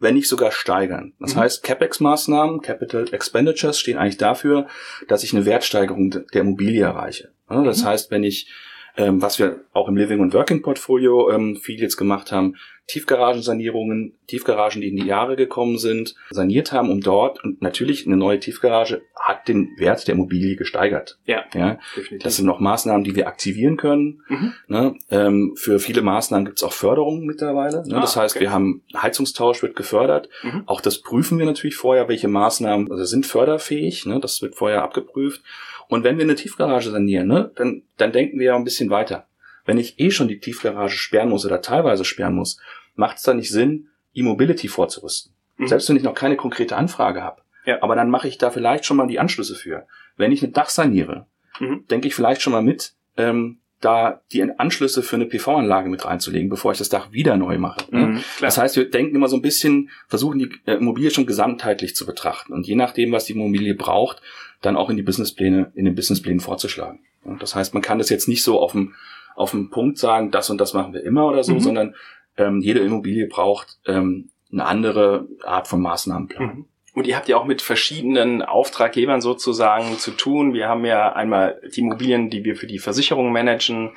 wenn 0.00 0.14
nicht 0.14 0.28
sogar 0.28 0.50
steigern. 0.50 1.14
Das 1.20 1.36
mhm. 1.36 1.40
heißt, 1.40 1.64
CapEx-Maßnahmen, 1.64 2.60
Capital 2.60 3.06
Expenditures, 3.12 3.78
stehen 3.78 3.98
eigentlich 3.98 4.16
dafür, 4.16 4.66
dass 5.06 5.22
ich 5.22 5.32
eine 5.32 5.46
Wertsteigerung 5.46 6.10
der 6.10 6.40
Immobilie 6.40 6.82
erreiche. 6.82 7.30
Das 7.48 7.82
mhm. 7.82 7.86
heißt, 7.86 8.10
wenn 8.10 8.24
ich 8.24 8.50
ähm, 8.96 9.20
was 9.20 9.38
wir 9.38 9.60
auch 9.72 9.88
im 9.88 9.96
Living 9.96 10.20
und 10.20 10.32
Working 10.34 10.62
Portfolio 10.62 11.30
ähm, 11.30 11.56
viel 11.56 11.80
jetzt 11.80 11.96
gemacht 11.96 12.32
haben, 12.32 12.56
Tiefgaragensanierungen, 12.86 14.14
Tiefgaragen, 14.28 14.80
die 14.80 14.88
in 14.88 14.96
die 14.96 15.06
Jahre 15.06 15.34
gekommen 15.34 15.76
sind, 15.76 16.14
saniert 16.30 16.70
haben, 16.70 16.90
um 16.90 17.00
dort 17.00 17.42
und 17.42 17.60
natürlich 17.60 18.06
eine 18.06 18.16
neue 18.16 18.38
Tiefgarage 18.38 19.02
hat 19.16 19.48
den 19.48 19.70
Wert 19.76 20.06
der 20.06 20.14
Immobilie 20.14 20.54
gesteigert. 20.54 21.18
Ja, 21.24 21.44
ja 21.52 21.78
definitiv. 21.96 22.22
Das 22.22 22.36
sind 22.36 22.46
noch 22.46 22.60
Maßnahmen, 22.60 23.02
die 23.02 23.16
wir 23.16 23.26
aktivieren 23.26 23.76
können. 23.76 24.22
Mhm. 24.28 24.52
Ne? 24.68 24.94
Ähm, 25.10 25.54
für 25.56 25.80
viele 25.80 26.02
Maßnahmen 26.02 26.44
gibt 26.44 26.58
es 26.58 26.62
auch 26.62 26.72
Förderungen 26.72 27.26
mittlerweile. 27.26 27.82
Ne? 27.88 27.96
Ah, 27.96 28.00
das 28.00 28.16
heißt, 28.16 28.36
okay. 28.36 28.44
wir 28.44 28.52
haben 28.52 28.82
Heizungstausch 28.96 29.62
wird 29.62 29.74
gefördert. 29.74 30.28
Mhm. 30.44 30.62
Auch 30.66 30.80
das 30.80 31.02
prüfen 31.02 31.40
wir 31.40 31.46
natürlich 31.46 31.76
vorher, 31.76 32.08
welche 32.08 32.28
Maßnahmen 32.28 32.90
also 32.90 33.04
sind 33.04 33.26
förderfähig. 33.26 34.06
Ne? 34.06 34.20
Das 34.20 34.42
wird 34.42 34.54
vorher 34.54 34.82
abgeprüft. 34.82 35.42
Und 35.88 36.04
wenn 36.04 36.18
wir 36.18 36.24
eine 36.24 36.34
Tiefgarage 36.34 36.90
sanieren, 36.90 37.28
ne, 37.28 37.50
dann, 37.54 37.82
dann 37.96 38.12
denken 38.12 38.38
wir 38.38 38.46
ja 38.46 38.56
ein 38.56 38.64
bisschen 38.64 38.90
weiter. 38.90 39.26
Wenn 39.64 39.78
ich 39.78 39.98
eh 39.98 40.10
schon 40.10 40.28
die 40.28 40.38
Tiefgarage 40.38 40.96
sperren 40.96 41.28
muss 41.28 41.44
oder 41.44 41.60
teilweise 41.60 42.04
sperren 42.04 42.34
muss, 42.34 42.58
macht 42.96 43.18
es 43.18 43.22
da 43.22 43.34
nicht 43.34 43.50
Sinn, 43.50 43.88
E-Mobility 44.14 44.68
vorzurüsten. 44.68 45.32
Mhm. 45.56 45.68
Selbst 45.68 45.88
wenn 45.88 45.96
ich 45.96 46.02
noch 46.02 46.14
keine 46.14 46.36
konkrete 46.36 46.76
Anfrage 46.76 47.22
habe. 47.22 47.42
Ja. 47.64 47.82
Aber 47.82 47.96
dann 47.96 48.10
mache 48.10 48.28
ich 48.28 48.38
da 48.38 48.50
vielleicht 48.50 48.84
schon 48.84 48.96
mal 48.96 49.06
die 49.06 49.18
Anschlüsse 49.18 49.54
für. 49.54 49.86
Wenn 50.16 50.32
ich 50.32 50.42
ein 50.42 50.52
Dach 50.52 50.68
saniere, 50.68 51.26
mhm. 51.60 51.84
denke 51.90 52.08
ich 52.08 52.14
vielleicht 52.14 52.42
schon 52.42 52.52
mal 52.52 52.62
mit, 52.62 52.94
ähm, 53.16 53.58
da 53.80 54.22
die 54.32 54.42
Anschlüsse 54.42 55.02
für 55.02 55.16
eine 55.16 55.26
PV-Anlage 55.26 55.90
mit 55.90 56.04
reinzulegen, 56.04 56.48
bevor 56.48 56.72
ich 56.72 56.78
das 56.78 56.88
Dach 56.88 57.12
wieder 57.12 57.36
neu 57.36 57.58
mache. 57.58 57.80
Ne? 57.90 58.06
Mhm, 58.06 58.24
das 58.40 58.56
heißt, 58.56 58.76
wir 58.76 58.88
denken 58.88 59.14
immer 59.14 59.28
so 59.28 59.36
ein 59.36 59.42
bisschen, 59.42 59.90
versuchen 60.08 60.38
die 60.38 60.50
äh, 60.64 60.74
Immobilie 60.74 61.10
schon 61.10 61.26
gesamtheitlich 61.26 61.94
zu 61.94 62.06
betrachten 62.06 62.52
und 62.52 62.66
je 62.66 62.74
nachdem, 62.74 63.12
was 63.12 63.26
die 63.26 63.34
Immobilie 63.34 63.74
braucht, 63.74 64.22
dann 64.62 64.76
auch 64.76 64.88
in 64.88 64.96
die 64.96 65.02
Businesspläne, 65.02 65.72
in 65.74 65.84
den 65.84 65.94
Businessplänen 65.94 66.40
vorzuschlagen. 66.40 67.00
Das 67.38 67.54
heißt, 67.54 67.74
man 67.74 67.82
kann 67.82 67.98
das 67.98 68.08
jetzt 68.08 68.28
nicht 68.28 68.42
so 68.42 68.60
auf 68.60 68.72
dem, 68.72 68.94
auf 69.34 69.50
dem 69.50 69.68
Punkt 69.68 69.98
sagen, 69.98 70.30
das 70.30 70.48
und 70.48 70.58
das 70.58 70.72
machen 70.72 70.94
wir 70.94 71.04
immer 71.04 71.26
oder 71.26 71.44
so, 71.44 71.54
mhm. 71.54 71.60
sondern 71.60 71.94
ähm, 72.36 72.60
jede 72.60 72.80
Immobilie 72.80 73.26
braucht 73.26 73.78
ähm, 73.86 74.30
eine 74.52 74.64
andere 74.66 75.28
Art 75.44 75.68
von 75.68 75.80
Maßnahmenplan. 75.80 76.44
Mhm. 76.44 76.64
Und 76.96 77.06
ihr 77.06 77.14
habt 77.14 77.28
ja 77.28 77.36
auch 77.36 77.44
mit 77.44 77.60
verschiedenen 77.60 78.40
Auftraggebern 78.40 79.20
sozusagen 79.20 79.98
zu 79.98 80.12
tun. 80.12 80.54
Wir 80.54 80.66
haben 80.66 80.86
ja 80.86 81.12
einmal 81.12 81.60
die 81.76 81.80
Immobilien, 81.80 82.30
die 82.30 82.42
wir 82.42 82.56
für 82.56 82.66
die 82.66 82.78
Versicherung 82.78 83.32
managen, 83.32 83.90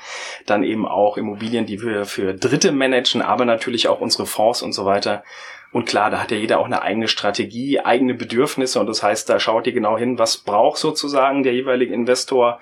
dann 0.45 0.63
eben 0.63 0.85
auch 0.85 1.15
Immobilien, 1.15 1.65
die 1.65 1.81
wir 1.81 2.03
für 2.03 2.33
Dritte 2.33 2.73
managen, 2.73 3.21
aber 3.21 3.45
natürlich 3.45 3.87
auch 3.87 4.01
unsere 4.01 4.25
Fonds 4.25 4.61
und 4.61 4.73
so 4.73 4.83
weiter. 4.83 5.23
Und 5.71 5.85
klar, 5.85 6.09
da 6.09 6.19
hat 6.19 6.31
ja 6.31 6.37
jeder 6.37 6.59
auch 6.59 6.65
eine 6.65 6.81
eigene 6.81 7.07
Strategie, 7.07 7.79
eigene 7.79 8.15
Bedürfnisse 8.15 8.79
und 8.79 8.87
das 8.87 9.03
heißt, 9.03 9.29
da 9.29 9.39
schaut 9.39 9.67
ihr 9.67 9.73
genau 9.73 9.97
hin, 9.97 10.17
was 10.17 10.37
braucht 10.37 10.79
sozusagen 10.79 11.43
der 11.43 11.53
jeweilige 11.53 11.93
Investor 11.93 12.59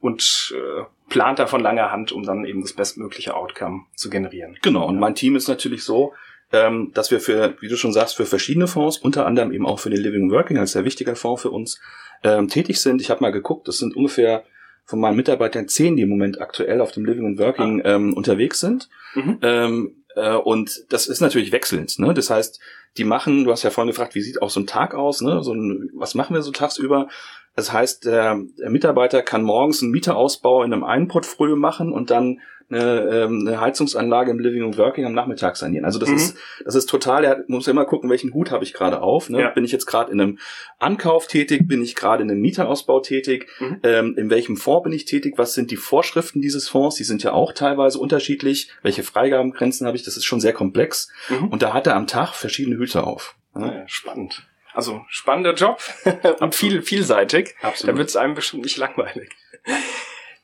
und 0.00 0.54
äh, 0.54 0.82
plant 1.08 1.38
da 1.38 1.46
von 1.46 1.62
langer 1.62 1.90
Hand, 1.90 2.12
um 2.12 2.22
dann 2.22 2.44
eben 2.44 2.60
das 2.60 2.74
bestmögliche 2.74 3.34
Outcome 3.34 3.84
zu 3.94 4.10
generieren. 4.10 4.58
Genau, 4.62 4.86
und 4.86 4.98
mein 4.98 5.14
Team 5.14 5.36
ist 5.36 5.48
natürlich 5.48 5.84
so, 5.84 6.12
ähm, 6.52 6.90
dass 6.94 7.10
wir 7.10 7.20
für, 7.20 7.54
wie 7.60 7.68
du 7.68 7.76
schon 7.76 7.92
sagst, 7.92 8.16
für 8.16 8.26
verschiedene 8.26 8.66
Fonds, 8.66 8.98
unter 8.98 9.26
anderem 9.26 9.52
eben 9.52 9.66
auch 9.66 9.78
für 9.78 9.90
den 9.90 10.00
Living 10.00 10.30
Working 10.30 10.58
als 10.58 10.72
sehr 10.72 10.84
wichtiger 10.84 11.16
Fonds 11.16 11.42
für 11.42 11.50
uns, 11.50 11.80
ähm, 12.24 12.48
tätig 12.48 12.80
sind. 12.80 13.00
Ich 13.00 13.10
habe 13.10 13.22
mal 13.22 13.32
geguckt, 13.32 13.68
das 13.68 13.78
sind 13.78 13.96
ungefähr 13.96 14.44
von 14.84 15.00
meinen 15.00 15.16
Mitarbeitern 15.16 15.68
zehn, 15.68 15.96
die 15.96 16.02
im 16.02 16.08
Moment 16.08 16.40
aktuell 16.40 16.80
auf 16.80 16.92
dem 16.92 17.04
Living 17.04 17.24
and 17.24 17.38
Working 17.38 17.82
ah. 17.82 17.94
ähm, 17.94 18.12
unterwegs 18.14 18.60
sind. 18.60 18.88
Mhm. 19.14 19.38
Ähm, 19.42 19.94
äh, 19.96 19.99
und 20.16 20.84
das 20.92 21.06
ist 21.06 21.20
natürlich 21.20 21.52
wechselnd. 21.52 21.98
Ne? 21.98 22.14
Das 22.14 22.30
heißt, 22.30 22.60
die 22.96 23.04
machen, 23.04 23.44
du 23.44 23.52
hast 23.52 23.62
ja 23.62 23.70
vorhin 23.70 23.90
gefragt, 23.90 24.14
wie 24.14 24.22
sieht 24.22 24.42
auch 24.42 24.50
so 24.50 24.60
ein 24.60 24.66
Tag 24.66 24.94
aus? 24.94 25.20
Ne? 25.20 25.42
So 25.42 25.54
ein, 25.54 25.90
was 25.94 26.14
machen 26.14 26.34
wir 26.34 26.42
so 26.42 26.50
tagsüber? 26.50 27.08
Das 27.56 27.72
heißt, 27.72 28.04
der, 28.04 28.40
der 28.58 28.70
Mitarbeiter 28.70 29.22
kann 29.22 29.42
morgens 29.42 29.82
einen 29.82 29.92
Mieterausbau 29.92 30.62
in 30.62 30.72
einem 30.72 30.84
einen 30.84 31.08
Portfolio 31.08 31.56
machen 31.56 31.92
und 31.92 32.10
dann 32.10 32.40
eine, 32.70 33.24
ähm, 33.24 33.46
eine 33.46 33.60
Heizungsanlage 33.60 34.30
im 34.30 34.38
Living 34.38 34.64
und 34.64 34.78
Working 34.78 35.04
am 35.04 35.12
Nachmittag 35.12 35.56
sanieren. 35.56 35.84
Also 35.84 35.98
das 35.98 36.08
mhm. 36.08 36.16
ist 36.16 36.36
das 36.64 36.74
ist 36.74 36.86
total. 36.88 37.24
Er 37.24 37.44
muss 37.48 37.68
immer 37.68 37.84
gucken, 37.84 38.10
welchen 38.10 38.32
Hut 38.32 38.50
habe 38.50 38.64
ich 38.64 38.72
gerade 38.72 39.02
auf. 39.02 39.28
Ne? 39.28 39.40
Ja. 39.40 39.50
Bin 39.50 39.64
ich 39.64 39.72
jetzt 39.72 39.86
gerade 39.86 40.12
in 40.12 40.20
einem 40.20 40.38
Ankauf 40.78 41.26
tätig? 41.26 41.66
Bin 41.66 41.82
ich 41.82 41.94
gerade 41.94 42.22
in 42.22 42.30
einem 42.30 42.40
Mieterausbau 42.40 43.00
tätig? 43.00 43.48
Mhm. 43.58 43.80
Ähm, 43.82 44.14
in 44.16 44.30
welchem 44.30 44.56
Fonds 44.56 44.84
bin 44.84 44.92
ich 44.92 45.04
tätig? 45.04 45.34
Was 45.36 45.54
sind 45.54 45.70
die 45.70 45.76
Vorschriften 45.76 46.40
dieses 46.40 46.68
Fonds? 46.68 46.96
Die 46.96 47.04
sind 47.04 47.22
ja 47.22 47.32
auch 47.32 47.52
teilweise 47.52 47.98
unterschiedlich. 47.98 48.70
Welche 48.82 49.02
Freigabengrenzen 49.02 49.86
habe 49.86 49.96
ich? 49.96 50.02
Das 50.02 50.16
ist 50.16 50.24
schon 50.24 50.40
sehr 50.40 50.52
komplex. 50.52 51.10
Mhm. 51.28 51.48
Und 51.48 51.62
da 51.62 51.72
hat 51.72 51.86
er 51.86 51.96
am 51.96 52.06
Tag 52.06 52.34
verschiedene 52.34 52.76
Hüte 52.76 53.04
auf. 53.04 53.36
Ne? 53.54 53.80
Ja, 53.80 53.88
spannend. 53.88 54.46
Also 54.72 55.04
spannender 55.08 55.54
Job 55.54 55.80
und 56.40 56.54
viel 56.54 56.82
vielseitig. 56.82 57.54
Absolut. 57.60 57.94
Da 57.94 57.98
wird 57.98 58.08
es 58.08 58.16
einem 58.16 58.34
bestimmt 58.34 58.62
nicht 58.62 58.76
langweilig. 58.76 59.30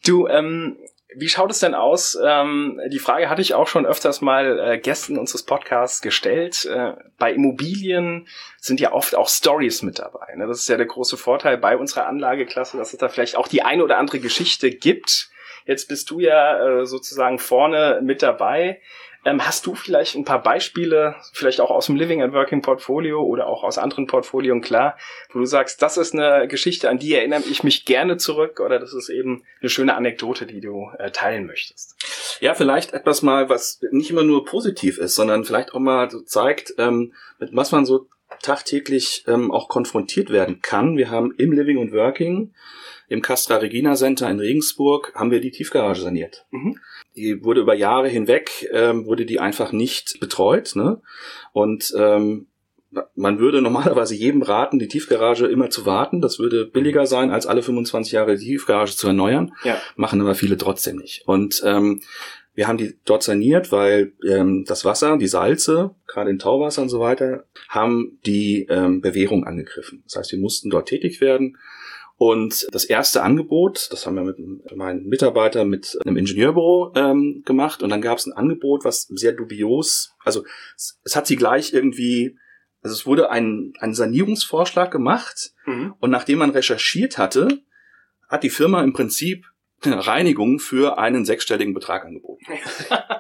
Du, 0.04 0.26
ähm, 0.26 0.76
wie 1.14 1.28
schaut 1.28 1.50
es 1.50 1.60
denn 1.60 1.74
aus? 1.74 2.18
Ähm, 2.22 2.80
die 2.88 2.98
Frage 2.98 3.30
hatte 3.30 3.42
ich 3.42 3.54
auch 3.54 3.68
schon 3.68 3.86
öfters 3.86 4.20
mal 4.20 4.58
äh, 4.58 4.78
Gästen 4.78 5.18
unseres 5.18 5.44
Podcasts 5.44 6.02
gestellt. 6.02 6.64
Äh, 6.64 6.94
bei 7.18 7.32
Immobilien 7.32 8.26
sind 8.58 8.80
ja 8.80 8.92
oft 8.92 9.14
auch 9.14 9.28
Stories 9.28 9.82
mit 9.82 9.98
dabei. 9.98 10.34
Ne? 10.34 10.46
Das 10.46 10.58
ist 10.58 10.68
ja 10.68 10.76
der 10.76 10.86
große 10.86 11.16
Vorteil 11.16 11.58
bei 11.58 11.76
unserer 11.76 12.06
Anlageklasse, 12.06 12.76
dass 12.76 12.92
es 12.92 12.98
da 12.98 13.08
vielleicht 13.08 13.36
auch 13.36 13.48
die 13.48 13.62
eine 13.62 13.84
oder 13.84 13.98
andere 13.98 14.18
Geschichte 14.18 14.70
gibt, 14.70 15.30
Jetzt 15.66 15.88
bist 15.88 16.10
du 16.10 16.20
ja 16.20 16.80
äh, 16.80 16.86
sozusagen 16.86 17.38
vorne 17.38 18.00
mit 18.02 18.22
dabei. 18.22 18.80
Ähm, 19.26 19.44
hast 19.44 19.66
du 19.66 19.74
vielleicht 19.74 20.14
ein 20.14 20.24
paar 20.24 20.40
Beispiele, 20.40 21.16
vielleicht 21.32 21.60
auch 21.60 21.70
aus 21.72 21.86
dem 21.86 21.96
Living 21.96 22.22
and 22.22 22.32
Working 22.32 22.62
Portfolio 22.62 23.20
oder 23.24 23.48
auch 23.48 23.64
aus 23.64 23.76
anderen 23.76 24.06
Portfolien, 24.06 24.60
klar, 24.60 24.96
wo 25.32 25.40
du 25.40 25.46
sagst, 25.46 25.82
das 25.82 25.96
ist 25.96 26.14
eine 26.14 26.46
Geschichte, 26.46 26.88
an 26.88 27.00
die 27.00 27.12
erinnere 27.12 27.42
ich 27.50 27.64
mich 27.64 27.84
gerne 27.84 28.18
zurück 28.18 28.60
oder 28.60 28.78
das 28.78 28.94
ist 28.94 29.08
eben 29.08 29.42
eine 29.60 29.68
schöne 29.68 29.96
Anekdote, 29.96 30.46
die 30.46 30.60
du 30.60 30.92
äh, 31.00 31.10
teilen 31.10 31.46
möchtest? 31.46 31.96
Ja, 32.40 32.54
vielleicht 32.54 32.92
etwas 32.92 33.22
mal, 33.22 33.48
was 33.48 33.80
nicht 33.90 34.10
immer 34.10 34.22
nur 34.22 34.44
positiv 34.44 34.96
ist, 34.98 35.16
sondern 35.16 35.44
vielleicht 35.44 35.74
auch 35.74 35.80
mal 35.80 36.08
so 36.08 36.20
zeigt, 36.20 36.74
ähm, 36.78 37.12
mit 37.40 37.50
was 37.52 37.72
man 37.72 37.84
so 37.84 38.06
tagtäglich 38.42 39.24
ähm, 39.26 39.50
auch 39.50 39.68
konfrontiert 39.68 40.30
werden 40.30 40.60
kann. 40.62 40.96
Wir 40.96 41.10
haben 41.10 41.34
im 41.36 41.50
Living 41.50 41.80
and 41.80 41.92
Working 41.92 42.54
im 43.08 43.22
Castra 43.22 43.56
Regina 43.56 43.94
Center 43.94 44.28
in 44.30 44.40
Regensburg 44.40 45.12
haben 45.14 45.30
wir 45.30 45.40
die 45.40 45.50
Tiefgarage 45.50 46.02
saniert. 46.02 46.46
Mhm. 46.50 46.78
Die 47.14 47.42
wurde 47.44 47.60
über 47.60 47.74
Jahre 47.74 48.08
hinweg, 48.08 48.68
ähm, 48.72 49.06
wurde 49.06 49.26
die 49.26 49.40
einfach 49.40 49.72
nicht 49.72 50.18
betreut. 50.20 50.74
Ne? 50.74 51.00
Und 51.52 51.94
ähm, 51.96 52.46
man 53.14 53.38
würde 53.38 53.62
normalerweise 53.62 54.14
jedem 54.14 54.42
raten, 54.42 54.78
die 54.78 54.88
Tiefgarage 54.88 55.46
immer 55.46 55.70
zu 55.70 55.86
warten. 55.86 56.20
Das 56.20 56.38
würde 56.38 56.66
billiger 56.66 57.06
sein, 57.06 57.30
als 57.30 57.46
alle 57.46 57.62
25 57.62 58.12
Jahre 58.12 58.36
die 58.36 58.46
Tiefgarage 58.46 58.96
zu 58.96 59.06
erneuern. 59.06 59.52
Ja. 59.64 59.80
Machen 59.96 60.20
aber 60.20 60.34
viele 60.34 60.56
trotzdem 60.56 60.96
nicht. 60.96 61.22
Und 61.26 61.62
ähm, 61.64 62.00
wir 62.54 62.68
haben 62.68 62.78
die 62.78 62.96
dort 63.04 63.22
saniert, 63.22 63.70
weil 63.70 64.12
ähm, 64.26 64.64
das 64.66 64.84
Wasser, 64.84 65.18
die 65.18 65.26
Salze, 65.26 65.94
gerade 66.06 66.30
in 66.30 66.38
Tauwasser 66.38 66.82
und 66.82 66.88
so 66.88 67.00
weiter, 67.00 67.44
haben 67.68 68.18
die 68.24 68.66
ähm, 68.70 69.02
Bewährung 69.02 69.44
angegriffen. 69.44 70.02
Das 70.04 70.16
heißt, 70.16 70.32
wir 70.32 70.38
mussten 70.38 70.70
dort 70.70 70.88
tätig 70.88 71.20
werden. 71.20 71.58
Und 72.18 72.66
das 72.72 72.84
erste 72.84 73.22
Angebot, 73.22 73.88
das 73.92 74.06
haben 74.06 74.14
wir 74.14 74.24
mit 74.24 74.38
meinen 74.74 75.06
Mitarbeitern 75.06 75.68
mit 75.68 75.98
einem 76.04 76.16
Ingenieurbüro 76.16 76.92
ähm, 76.96 77.42
gemacht. 77.44 77.82
Und 77.82 77.90
dann 77.90 78.00
gab 78.00 78.16
es 78.16 78.26
ein 78.26 78.32
Angebot, 78.32 78.84
was 78.84 79.02
sehr 79.02 79.32
dubios, 79.32 80.14
also 80.24 80.44
es, 80.76 80.98
es, 81.04 81.14
hat 81.14 81.26
sie 81.26 81.36
gleich 81.36 81.74
irgendwie, 81.74 82.38
also 82.80 82.94
es 82.94 83.04
wurde 83.04 83.30
ein, 83.30 83.74
ein 83.80 83.92
Sanierungsvorschlag 83.92 84.90
gemacht. 84.90 85.52
Mhm. 85.66 85.94
Und 86.00 86.10
nachdem 86.10 86.38
man 86.38 86.50
recherchiert 86.50 87.18
hatte, 87.18 87.60
hat 88.28 88.42
die 88.42 88.50
Firma 88.50 88.82
im 88.82 88.94
Prinzip 88.94 89.44
eine 89.82 90.06
Reinigung 90.06 90.58
für 90.58 90.98
einen 90.98 91.26
sechsstelligen 91.26 91.74
Betrag 91.74 92.06
angeboten. 92.06 92.44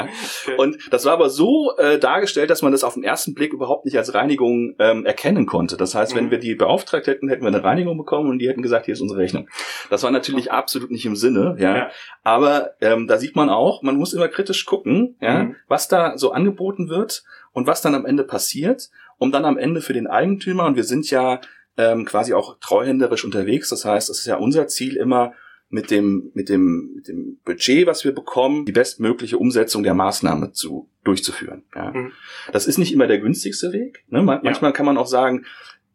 Ja? 0.46 0.54
Und 0.58 0.92
das 0.92 1.04
war 1.04 1.12
aber 1.12 1.30
so 1.30 1.76
äh, 1.78 1.98
dargestellt, 1.98 2.50
dass 2.50 2.62
man 2.62 2.72
das 2.72 2.84
auf 2.84 2.94
den 2.94 3.02
ersten 3.02 3.34
Blick 3.34 3.52
überhaupt 3.52 3.84
nicht 3.84 3.96
als 3.96 4.14
Reinigung 4.14 4.74
ähm, 4.78 5.06
erkennen 5.06 5.46
konnte. 5.46 5.76
Das 5.76 5.94
heißt, 5.94 6.14
wenn 6.14 6.26
mhm. 6.26 6.30
wir 6.30 6.38
die 6.38 6.54
beauftragt 6.54 7.06
hätten, 7.06 7.28
hätten 7.28 7.42
wir 7.42 7.48
eine 7.48 7.64
Reinigung 7.64 7.96
bekommen 7.96 8.28
und 8.30 8.38
die 8.38 8.48
hätten 8.48 8.62
gesagt, 8.62 8.84
hier 8.86 8.94
ist 8.94 9.00
unsere 9.00 9.20
Rechnung. 9.20 9.48
Das 9.90 10.02
war 10.02 10.10
natürlich 10.10 10.52
absolut 10.52 10.90
nicht 10.90 11.06
im 11.06 11.16
Sinne, 11.16 11.56
ja. 11.58 11.76
ja. 11.76 11.90
Aber 12.22 12.72
ähm, 12.80 13.06
da 13.06 13.18
sieht 13.18 13.36
man 13.36 13.48
auch, 13.48 13.82
man 13.82 13.96
muss 13.96 14.12
immer 14.12 14.28
kritisch 14.28 14.66
gucken, 14.66 15.16
ja, 15.20 15.44
mhm. 15.44 15.56
was 15.68 15.88
da 15.88 16.18
so 16.18 16.32
angeboten 16.32 16.88
wird 16.88 17.24
und 17.52 17.66
was 17.66 17.80
dann 17.80 17.94
am 17.94 18.04
Ende 18.06 18.24
passiert, 18.24 18.90
um 19.18 19.32
dann 19.32 19.44
am 19.44 19.58
Ende 19.58 19.80
für 19.80 19.92
den 19.92 20.06
Eigentümer, 20.06 20.66
und 20.66 20.76
wir 20.76 20.84
sind 20.84 21.10
ja 21.10 21.40
ähm, 21.76 22.04
quasi 22.04 22.34
auch 22.34 22.58
treuhänderisch 22.60 23.24
unterwegs, 23.24 23.68
das 23.70 23.84
heißt, 23.84 24.10
es 24.10 24.20
ist 24.20 24.26
ja 24.26 24.36
unser 24.36 24.66
Ziel 24.66 24.96
immer, 24.96 25.32
mit 25.68 25.90
dem, 25.90 26.30
mit 26.34 26.48
dem, 26.48 26.92
mit 26.94 27.08
dem 27.08 27.38
Budget, 27.44 27.86
was 27.86 28.04
wir 28.04 28.12
bekommen, 28.12 28.64
die 28.66 28.72
bestmögliche 28.72 29.38
Umsetzung 29.38 29.82
der 29.82 29.94
Maßnahme 29.94 30.52
zu, 30.52 30.88
durchzuführen. 31.04 31.64
Ja. 31.74 31.90
Mhm. 31.90 32.12
Das 32.52 32.66
ist 32.66 32.78
nicht 32.78 32.92
immer 32.92 33.06
der 33.06 33.18
günstigste 33.18 33.72
Weg. 33.72 34.04
Ne? 34.08 34.22
Man, 34.22 34.36
ja. 34.36 34.42
Manchmal 34.44 34.72
kann 34.72 34.86
man 34.86 34.96
auch 34.96 35.06
sagen, 35.06 35.44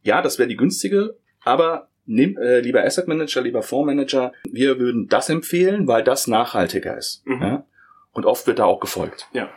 ja, 0.04 0.22
das 0.22 0.40
wäre 0.40 0.50
die 0.50 0.58
günstige, 0.58 1.18
aber 1.44 1.90
nimm, 2.06 2.38
äh, 2.38 2.60
lieber 2.60 2.84
Asset 2.84 3.08
Manager, 3.08 3.42
lieber 3.42 3.64
Fondsmanager, 3.64 4.34
wir 4.50 4.80
würden 4.80 5.08
das 5.08 5.30
empfehlen, 5.30 5.88
weil 5.88 6.04
das 6.04 6.28
nachhaltiger 6.28 6.98
ist. 6.98 7.26
Mhm. 7.26 7.42
Ja? 7.42 7.66
Und 8.12 8.26
oft 8.26 8.48
wird 8.48 8.60
da 8.60 8.66
auch 8.66 8.80
gefolgt. 8.80 9.30
Ja. 9.32 9.50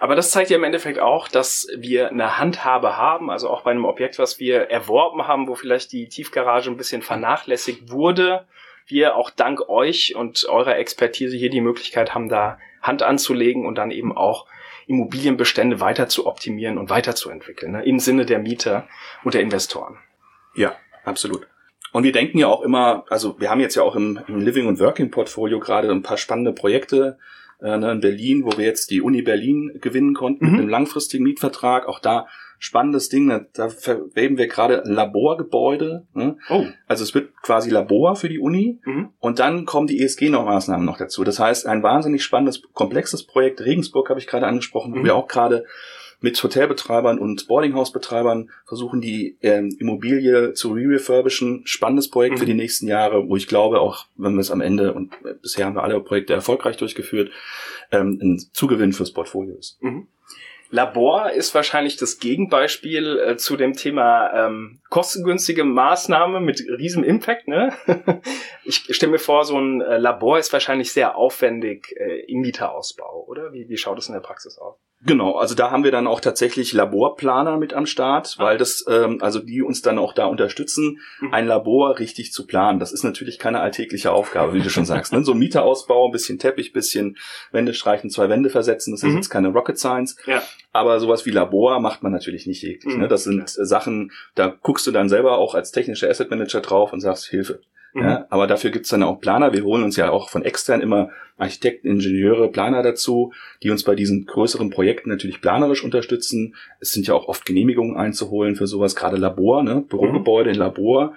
Aber 0.00 0.16
das 0.16 0.30
zeigt 0.30 0.50
ja 0.50 0.56
im 0.56 0.64
Endeffekt 0.64 0.98
auch, 0.98 1.28
dass 1.28 1.68
wir 1.76 2.08
eine 2.08 2.38
Handhabe 2.38 2.96
haben, 2.96 3.30
also 3.30 3.50
auch 3.50 3.62
bei 3.62 3.70
einem 3.70 3.84
Objekt, 3.84 4.18
was 4.18 4.40
wir 4.40 4.70
erworben 4.70 5.28
haben, 5.28 5.46
wo 5.46 5.54
vielleicht 5.54 5.92
die 5.92 6.08
Tiefgarage 6.08 6.70
ein 6.70 6.78
bisschen 6.78 7.02
vernachlässigt 7.02 7.90
wurde, 7.90 8.46
wir 8.90 9.16
auch 9.16 9.30
dank 9.30 9.68
euch 9.68 10.14
und 10.14 10.46
eurer 10.48 10.76
Expertise 10.76 11.36
hier 11.36 11.50
die 11.50 11.60
Möglichkeit 11.60 12.14
haben, 12.14 12.28
da 12.28 12.58
Hand 12.82 13.02
anzulegen 13.02 13.66
und 13.66 13.76
dann 13.76 13.90
eben 13.90 14.16
auch 14.16 14.46
Immobilienbestände 14.86 15.80
weiter 15.80 16.08
zu 16.08 16.26
optimieren 16.26 16.78
und 16.78 16.90
weiterzuentwickeln, 16.90 17.72
ne, 17.72 17.84
im 17.84 18.00
Sinne 18.00 18.26
der 18.26 18.38
Mieter 18.38 18.88
und 19.22 19.34
der 19.34 19.40
Investoren. 19.40 19.98
Ja, 20.54 20.74
absolut. 21.04 21.46
Und 21.92 22.04
wir 22.04 22.12
denken 22.12 22.38
ja 22.38 22.48
auch 22.48 22.62
immer, 22.62 23.04
also 23.08 23.40
wir 23.40 23.50
haben 23.50 23.60
jetzt 23.60 23.74
ja 23.74 23.82
auch 23.82 23.96
im, 23.96 24.20
im 24.28 24.40
Living 24.40 24.66
und 24.66 24.78
Working 24.80 25.10
Portfolio 25.10 25.58
gerade 25.58 25.90
ein 25.90 26.02
paar 26.02 26.16
spannende 26.16 26.52
Projekte 26.52 27.18
äh, 27.60 27.76
ne, 27.76 27.92
in 27.92 28.00
Berlin, 28.00 28.44
wo 28.44 28.56
wir 28.56 28.64
jetzt 28.64 28.90
die 28.90 29.00
Uni 29.00 29.22
Berlin 29.22 29.78
gewinnen 29.80 30.14
konnten 30.14 30.46
mhm. 30.46 30.50
mit 30.52 30.60
einem 30.60 30.70
langfristigen 30.70 31.24
Mietvertrag. 31.24 31.86
Auch 31.86 32.00
da 32.00 32.26
spannendes 32.60 33.08
Ding. 33.08 33.28
Da, 33.28 33.40
da 33.52 33.68
verweben 33.68 34.38
wir 34.38 34.46
gerade 34.46 34.82
Laborgebäude. 34.84 36.06
Ne? 36.14 36.36
Oh. 36.48 36.66
Also 36.86 37.02
es 37.02 37.14
wird 37.14 37.32
quasi 37.42 37.70
Labor 37.70 38.14
für 38.14 38.28
die 38.28 38.38
Uni 38.38 38.78
mhm. 38.84 39.08
und 39.18 39.40
dann 39.40 39.64
kommen 39.64 39.88
die 39.88 40.00
ESG-Maßnahmen 40.00 40.84
noch 40.84 40.98
dazu. 40.98 41.24
Das 41.24 41.40
heißt, 41.40 41.66
ein 41.66 41.82
wahnsinnig 41.82 42.22
spannendes, 42.22 42.62
komplexes 42.72 43.24
Projekt. 43.24 43.62
Regensburg 43.62 44.08
habe 44.10 44.20
ich 44.20 44.28
gerade 44.28 44.46
angesprochen, 44.46 44.92
mhm. 44.92 45.00
wo 45.00 45.04
wir 45.04 45.16
auch 45.16 45.26
gerade 45.26 45.64
mit 46.20 46.42
Hotelbetreibern 46.42 47.18
und 47.18 47.48
Boardinghouse-Betreibern 47.48 48.50
versuchen, 48.66 49.00
die 49.00 49.38
ähm, 49.40 49.74
Immobilie 49.80 50.52
zu 50.52 50.72
re-refurbischen. 50.72 51.62
Spannendes 51.64 52.10
Projekt 52.10 52.34
mhm. 52.34 52.40
für 52.40 52.46
die 52.46 52.54
nächsten 52.54 52.86
Jahre, 52.86 53.26
wo 53.26 53.36
ich 53.36 53.48
glaube, 53.48 53.80
auch 53.80 54.06
wenn 54.16 54.34
wir 54.34 54.40
es 54.40 54.50
am 54.50 54.60
Ende, 54.60 54.92
und 54.92 55.14
bisher 55.40 55.64
haben 55.64 55.76
wir 55.76 55.82
alle 55.82 55.98
Projekte 56.00 56.34
erfolgreich 56.34 56.76
durchgeführt, 56.76 57.30
ähm, 57.90 58.18
ein 58.20 58.38
Zugewinn 58.52 58.92
fürs 58.92 59.12
Portfolio 59.12 59.56
ist. 59.56 59.82
Mhm. 59.82 60.08
Labor 60.70 61.30
ist 61.32 61.54
wahrscheinlich 61.54 61.96
das 61.96 62.18
Gegenbeispiel 62.18 63.18
äh, 63.18 63.36
zu 63.36 63.56
dem 63.56 63.74
Thema 63.74 64.46
ähm, 64.46 64.80
kostengünstige 64.88 65.64
Maßnahme 65.64 66.40
mit 66.40 66.60
riesem 66.78 67.02
Impact. 67.02 67.48
Ne? 67.48 67.72
ich 68.64 68.86
stelle 68.94 69.12
mir 69.12 69.18
vor, 69.18 69.44
so 69.44 69.58
ein 69.58 69.80
äh, 69.80 69.98
Labor 69.98 70.38
ist 70.38 70.52
wahrscheinlich 70.52 70.92
sehr 70.92 71.16
aufwendig 71.16 71.94
äh, 71.96 72.20
im 72.26 72.40
Mieterausbau, 72.40 73.24
oder? 73.26 73.52
Wie, 73.52 73.68
wie 73.68 73.76
schaut 73.76 73.98
es 73.98 74.08
in 74.08 74.14
der 74.14 74.20
Praxis 74.20 74.58
aus? 74.58 74.78
Genau, 75.02 75.36
also 75.36 75.54
da 75.54 75.70
haben 75.70 75.82
wir 75.82 75.92
dann 75.92 76.06
auch 76.06 76.20
tatsächlich 76.20 76.74
Laborplaner 76.74 77.56
mit 77.56 77.72
am 77.72 77.86
Start, 77.86 78.36
weil 78.38 78.58
das, 78.58 78.84
ähm, 78.86 79.18
also 79.22 79.38
die 79.38 79.62
uns 79.62 79.80
dann 79.80 79.98
auch 79.98 80.12
da 80.12 80.26
unterstützen, 80.26 81.00
mhm. 81.20 81.32
ein 81.32 81.46
Labor 81.46 81.98
richtig 81.98 82.34
zu 82.34 82.46
planen. 82.46 82.78
Das 82.78 82.92
ist 82.92 83.02
natürlich 83.02 83.38
keine 83.38 83.60
alltägliche 83.60 84.12
Aufgabe, 84.12 84.52
wie 84.52 84.60
du 84.60 84.68
schon 84.68 84.84
sagst. 84.84 85.14
Ne? 85.14 85.24
So 85.24 85.32
ein 85.32 85.38
Mieterausbau, 85.38 86.06
ein 86.06 86.12
bisschen 86.12 86.38
Teppich, 86.38 86.74
bisschen 86.74 87.16
Wände 87.50 87.72
streichen, 87.72 88.10
zwei 88.10 88.28
Wände 88.28 88.50
versetzen, 88.50 88.92
das 88.92 89.02
ist 89.02 89.08
mhm. 89.08 89.16
jetzt 89.16 89.30
keine 89.30 89.48
Rocket 89.48 89.78
Science. 89.78 90.16
Ja. 90.26 90.42
Aber 90.72 91.00
sowas 91.00 91.24
wie 91.24 91.30
Labor 91.30 91.80
macht 91.80 92.02
man 92.02 92.12
natürlich 92.12 92.46
nicht 92.46 92.60
täglich. 92.60 92.94
Mhm. 92.94 93.00
Ne? 93.00 93.08
Das 93.08 93.24
sind 93.24 93.56
ja. 93.56 93.64
Sachen, 93.64 94.12
da 94.34 94.48
guckst 94.48 94.86
du 94.86 94.90
dann 94.90 95.08
selber 95.08 95.38
auch 95.38 95.54
als 95.54 95.72
technischer 95.72 96.10
Asset 96.10 96.28
Manager 96.30 96.60
drauf 96.60 96.92
und 96.92 97.00
sagst, 97.00 97.26
Hilfe. 97.26 97.60
Mhm. 97.92 98.02
Ja, 98.02 98.26
aber 98.30 98.46
dafür 98.46 98.70
gibt's 98.70 98.90
dann 98.90 99.02
auch 99.02 99.20
Planer. 99.20 99.52
Wir 99.52 99.64
holen 99.64 99.82
uns 99.82 99.96
ja 99.96 100.10
auch 100.10 100.28
von 100.28 100.44
extern 100.44 100.80
immer 100.80 101.10
Architekten, 101.36 101.88
Ingenieure, 101.88 102.50
Planer 102.50 102.82
dazu, 102.82 103.32
die 103.62 103.70
uns 103.70 103.82
bei 103.82 103.94
diesen 103.94 104.26
größeren 104.26 104.70
Projekten 104.70 105.08
natürlich 105.08 105.40
planerisch 105.40 105.82
unterstützen. 105.82 106.54
Es 106.80 106.92
sind 106.92 107.06
ja 107.06 107.14
auch 107.14 107.28
oft 107.28 107.46
Genehmigungen 107.46 107.96
einzuholen 107.96 108.56
für 108.56 108.66
sowas, 108.66 108.94
gerade 108.94 109.16
Labor, 109.16 109.62
ne? 109.62 109.84
Bürogebäude 109.88 110.50
mhm. 110.50 110.54
in 110.54 110.60
Labor 110.60 111.14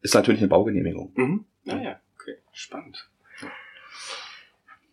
ist 0.00 0.14
natürlich 0.14 0.40
eine 0.40 0.48
Baugenehmigung. 0.48 1.12
Mhm. 1.14 1.44
Naja, 1.64 1.96
ah 1.96 2.00
okay, 2.14 2.36
spannend. 2.52 3.08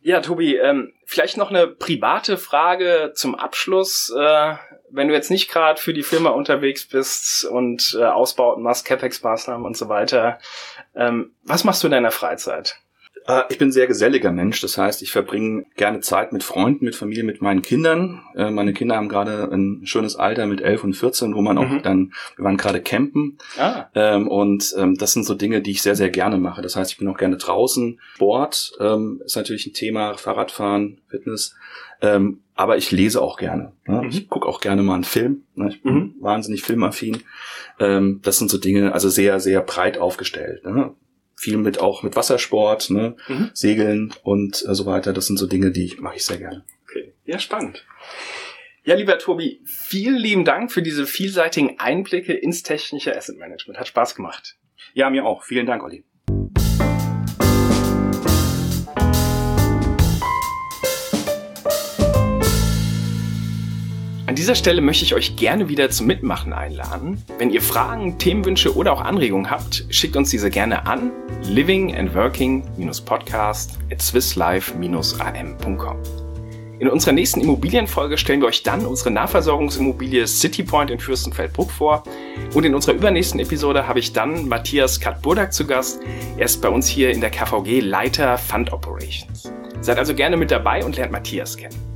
Ja, 0.03 0.19
Tobi, 0.21 0.57
ähm, 0.57 0.93
vielleicht 1.05 1.37
noch 1.37 1.51
eine 1.51 1.67
private 1.67 2.37
Frage 2.37 3.11
zum 3.13 3.35
Abschluss. 3.35 4.11
Äh, 4.17 4.55
wenn 4.89 5.07
du 5.07 5.13
jetzt 5.13 5.29
nicht 5.29 5.49
gerade 5.49 5.79
für 5.79 5.93
die 5.93 6.01
Firma 6.01 6.31
unterwegs 6.31 6.87
bist 6.87 7.45
und 7.45 7.95
äh, 7.99 8.03
Ausbauten 8.03 8.63
machst, 8.63 8.85
CapEx-Maßnahmen 8.87 9.63
und 9.63 9.77
so 9.77 9.89
weiter, 9.89 10.39
ähm, 10.95 11.35
was 11.43 11.63
machst 11.63 11.83
du 11.83 11.87
in 11.87 11.91
deiner 11.91 12.11
Freizeit? 12.11 12.77
Äh, 13.27 13.43
ich 13.49 13.57
bin 13.57 13.69
ein 13.69 13.71
sehr 13.71 13.87
geselliger 13.87 14.31
Mensch. 14.31 14.61
Das 14.61 14.77
heißt, 14.77 15.01
ich 15.01 15.11
verbringe 15.11 15.65
gerne 15.75 15.99
Zeit 15.99 16.33
mit 16.33 16.43
Freunden, 16.43 16.85
mit 16.85 16.95
Familie, 16.95 17.23
mit 17.23 17.41
meinen 17.41 17.61
Kindern. 17.61 18.21
Äh, 18.35 18.51
meine 18.51 18.73
Kinder 18.73 18.95
haben 18.95 19.09
gerade 19.09 19.49
ein 19.51 19.81
schönes 19.85 20.15
Alter 20.15 20.47
mit 20.47 20.61
11 20.61 20.83
und 20.83 20.93
14, 20.93 21.35
wo 21.35 21.41
man 21.41 21.57
auch 21.57 21.69
mhm. 21.69 21.81
dann, 21.83 22.13
wir 22.35 22.45
waren 22.45 22.57
gerade 22.57 22.81
campen. 22.81 23.37
Ah. 23.57 23.85
Ähm, 23.95 24.27
und 24.27 24.73
ähm, 24.77 24.97
das 24.97 25.13
sind 25.13 25.25
so 25.25 25.33
Dinge, 25.33 25.61
die 25.61 25.71
ich 25.71 25.81
sehr, 25.81 25.95
sehr 25.95 26.09
gerne 26.09 26.37
mache. 26.37 26.61
Das 26.61 26.75
heißt, 26.75 26.91
ich 26.91 26.97
bin 26.97 27.07
auch 27.07 27.17
gerne 27.17 27.37
draußen. 27.37 27.99
Sport 28.15 28.73
ähm, 28.79 29.21
ist 29.25 29.35
natürlich 29.35 29.67
ein 29.67 29.73
Thema, 29.73 30.15
Fahrradfahren, 30.15 30.99
Fitness. 31.07 31.55
aber 32.55 32.77
ich 32.77 32.91
lese 32.91 33.21
auch 33.21 33.37
gerne. 33.37 33.73
Ne? 33.85 34.01
Mhm. 34.01 34.09
Ich 34.09 34.27
gucke 34.27 34.47
auch 34.47 34.59
gerne 34.59 34.81
mal 34.81 34.95
einen 34.95 35.03
Film. 35.03 35.43
Ne? 35.53 35.69
Ich 35.69 35.83
bin 35.83 35.93
mhm. 35.93 36.15
wahnsinnig 36.19 36.63
filmaffin. 36.63 37.21
das 37.77 38.37
sind 38.37 38.49
so 38.49 38.57
Dinge, 38.57 38.93
also 38.93 39.09
sehr, 39.09 39.39
sehr 39.39 39.61
breit 39.61 39.99
aufgestellt. 39.99 40.65
Ne? 40.65 40.95
Viel 41.41 41.57
mit 41.57 41.79
auch 41.79 42.03
mit 42.03 42.15
Wassersport, 42.15 42.91
ne? 42.91 43.15
Mhm. 43.27 43.49
Segeln 43.53 44.13
und 44.21 44.63
äh, 44.67 44.75
so 44.75 44.85
weiter. 44.85 45.11
Das 45.11 45.25
sind 45.25 45.37
so 45.37 45.47
Dinge, 45.47 45.71
die 45.71 45.97
mache 45.99 46.17
ich 46.17 46.25
sehr 46.25 46.37
gerne. 46.37 46.63
Okay, 46.87 47.13
ja 47.25 47.39
spannend. 47.39 47.83
Ja, 48.83 48.93
lieber 48.95 49.17
Tobi, 49.17 49.61
vielen 49.65 50.17
lieben 50.17 50.45
Dank 50.45 50.71
für 50.71 50.83
diese 50.83 51.07
vielseitigen 51.07 51.79
Einblicke 51.79 52.33
ins 52.33 52.61
technische 52.61 53.15
Asset 53.15 53.37
Management. 53.37 53.79
Hat 53.79 53.87
Spaß 53.87 54.13
gemacht. 54.13 54.57
Ja, 54.93 55.09
mir 55.09 55.25
auch. 55.25 55.43
Vielen 55.43 55.65
Dank, 55.65 55.83
Olli. 55.83 56.03
An 64.31 64.35
dieser 64.35 64.55
Stelle 64.55 64.79
möchte 64.79 65.03
ich 65.03 65.13
euch 65.13 65.35
gerne 65.35 65.67
wieder 65.67 65.89
zum 65.89 66.07
Mitmachen 66.07 66.53
einladen. 66.53 67.21
Wenn 67.37 67.49
ihr 67.49 67.61
Fragen, 67.61 68.17
Themenwünsche 68.17 68.73
oder 68.77 68.93
auch 68.93 69.01
Anregungen 69.01 69.51
habt, 69.51 69.83
schickt 69.89 70.15
uns 70.15 70.29
diese 70.29 70.49
gerne 70.49 70.85
an 70.85 71.11
living 71.43 71.93
and 71.93 72.15
working-podcast 72.15 73.77
at 73.91 74.01
swisslife-am.com. 74.01 75.97
In 76.79 76.87
unserer 76.87 77.11
nächsten 77.11 77.41
Immobilienfolge 77.41 78.17
stellen 78.17 78.39
wir 78.39 78.47
euch 78.47 78.63
dann 78.63 78.85
unsere 78.85 79.11
Nahversorgungsimmobilie 79.11 80.25
CityPoint 80.25 80.91
in 80.91 80.99
Fürstenfeldbruck 80.99 81.69
vor. 81.69 82.03
Und 82.53 82.63
in 82.63 82.73
unserer 82.73 82.93
übernächsten 82.93 83.41
Episode 83.41 83.85
habe 83.85 83.99
ich 83.99 84.13
dann 84.13 84.47
Matthias 84.47 85.01
Katburdak 85.01 85.51
zu 85.51 85.67
Gast. 85.67 85.99
Er 86.37 86.45
ist 86.45 86.61
bei 86.61 86.69
uns 86.69 86.87
hier 86.87 87.11
in 87.11 87.19
der 87.19 87.31
KVG 87.31 87.81
Leiter 87.81 88.37
Fund 88.37 88.71
Operations. 88.71 89.51
Seid 89.81 89.97
also 89.97 90.15
gerne 90.15 90.37
mit 90.37 90.51
dabei 90.51 90.85
und 90.85 90.95
lernt 90.95 91.11
Matthias 91.11 91.57
kennen. 91.57 91.90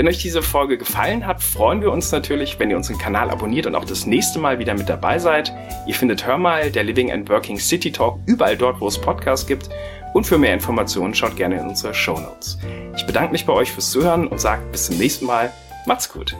Wenn 0.00 0.08
euch 0.08 0.16
diese 0.16 0.40
Folge 0.40 0.78
gefallen 0.78 1.26
hat, 1.26 1.42
freuen 1.42 1.82
wir 1.82 1.92
uns 1.92 2.10
natürlich, 2.10 2.58
wenn 2.58 2.70
ihr 2.70 2.78
unseren 2.78 2.96
Kanal 2.96 3.28
abonniert 3.28 3.66
und 3.66 3.74
auch 3.74 3.84
das 3.84 4.06
nächste 4.06 4.38
Mal 4.38 4.58
wieder 4.58 4.72
mit 4.72 4.88
dabei 4.88 5.18
seid. 5.18 5.52
Ihr 5.86 5.94
findet 5.94 6.26
Hör 6.26 6.38
mal, 6.38 6.70
der 6.70 6.84
Living 6.84 7.12
and 7.12 7.28
Working 7.28 7.58
City 7.58 7.92
Talk, 7.92 8.18
überall 8.24 8.56
dort, 8.56 8.80
wo 8.80 8.86
es 8.86 8.98
Podcasts 8.98 9.46
gibt. 9.46 9.68
Und 10.14 10.26
für 10.26 10.38
mehr 10.38 10.54
Informationen 10.54 11.14
schaut 11.14 11.36
gerne 11.36 11.60
in 11.60 11.68
unsere 11.68 11.92
Show 11.92 12.18
Notes. 12.18 12.56
Ich 12.96 13.04
bedanke 13.04 13.32
mich 13.32 13.44
bei 13.44 13.52
euch 13.52 13.72
fürs 13.72 13.90
Zuhören 13.90 14.26
und 14.26 14.40
sage 14.40 14.62
bis 14.72 14.86
zum 14.86 14.96
nächsten 14.96 15.26
Mal. 15.26 15.52
Macht's 15.84 16.10
gut. 16.10 16.34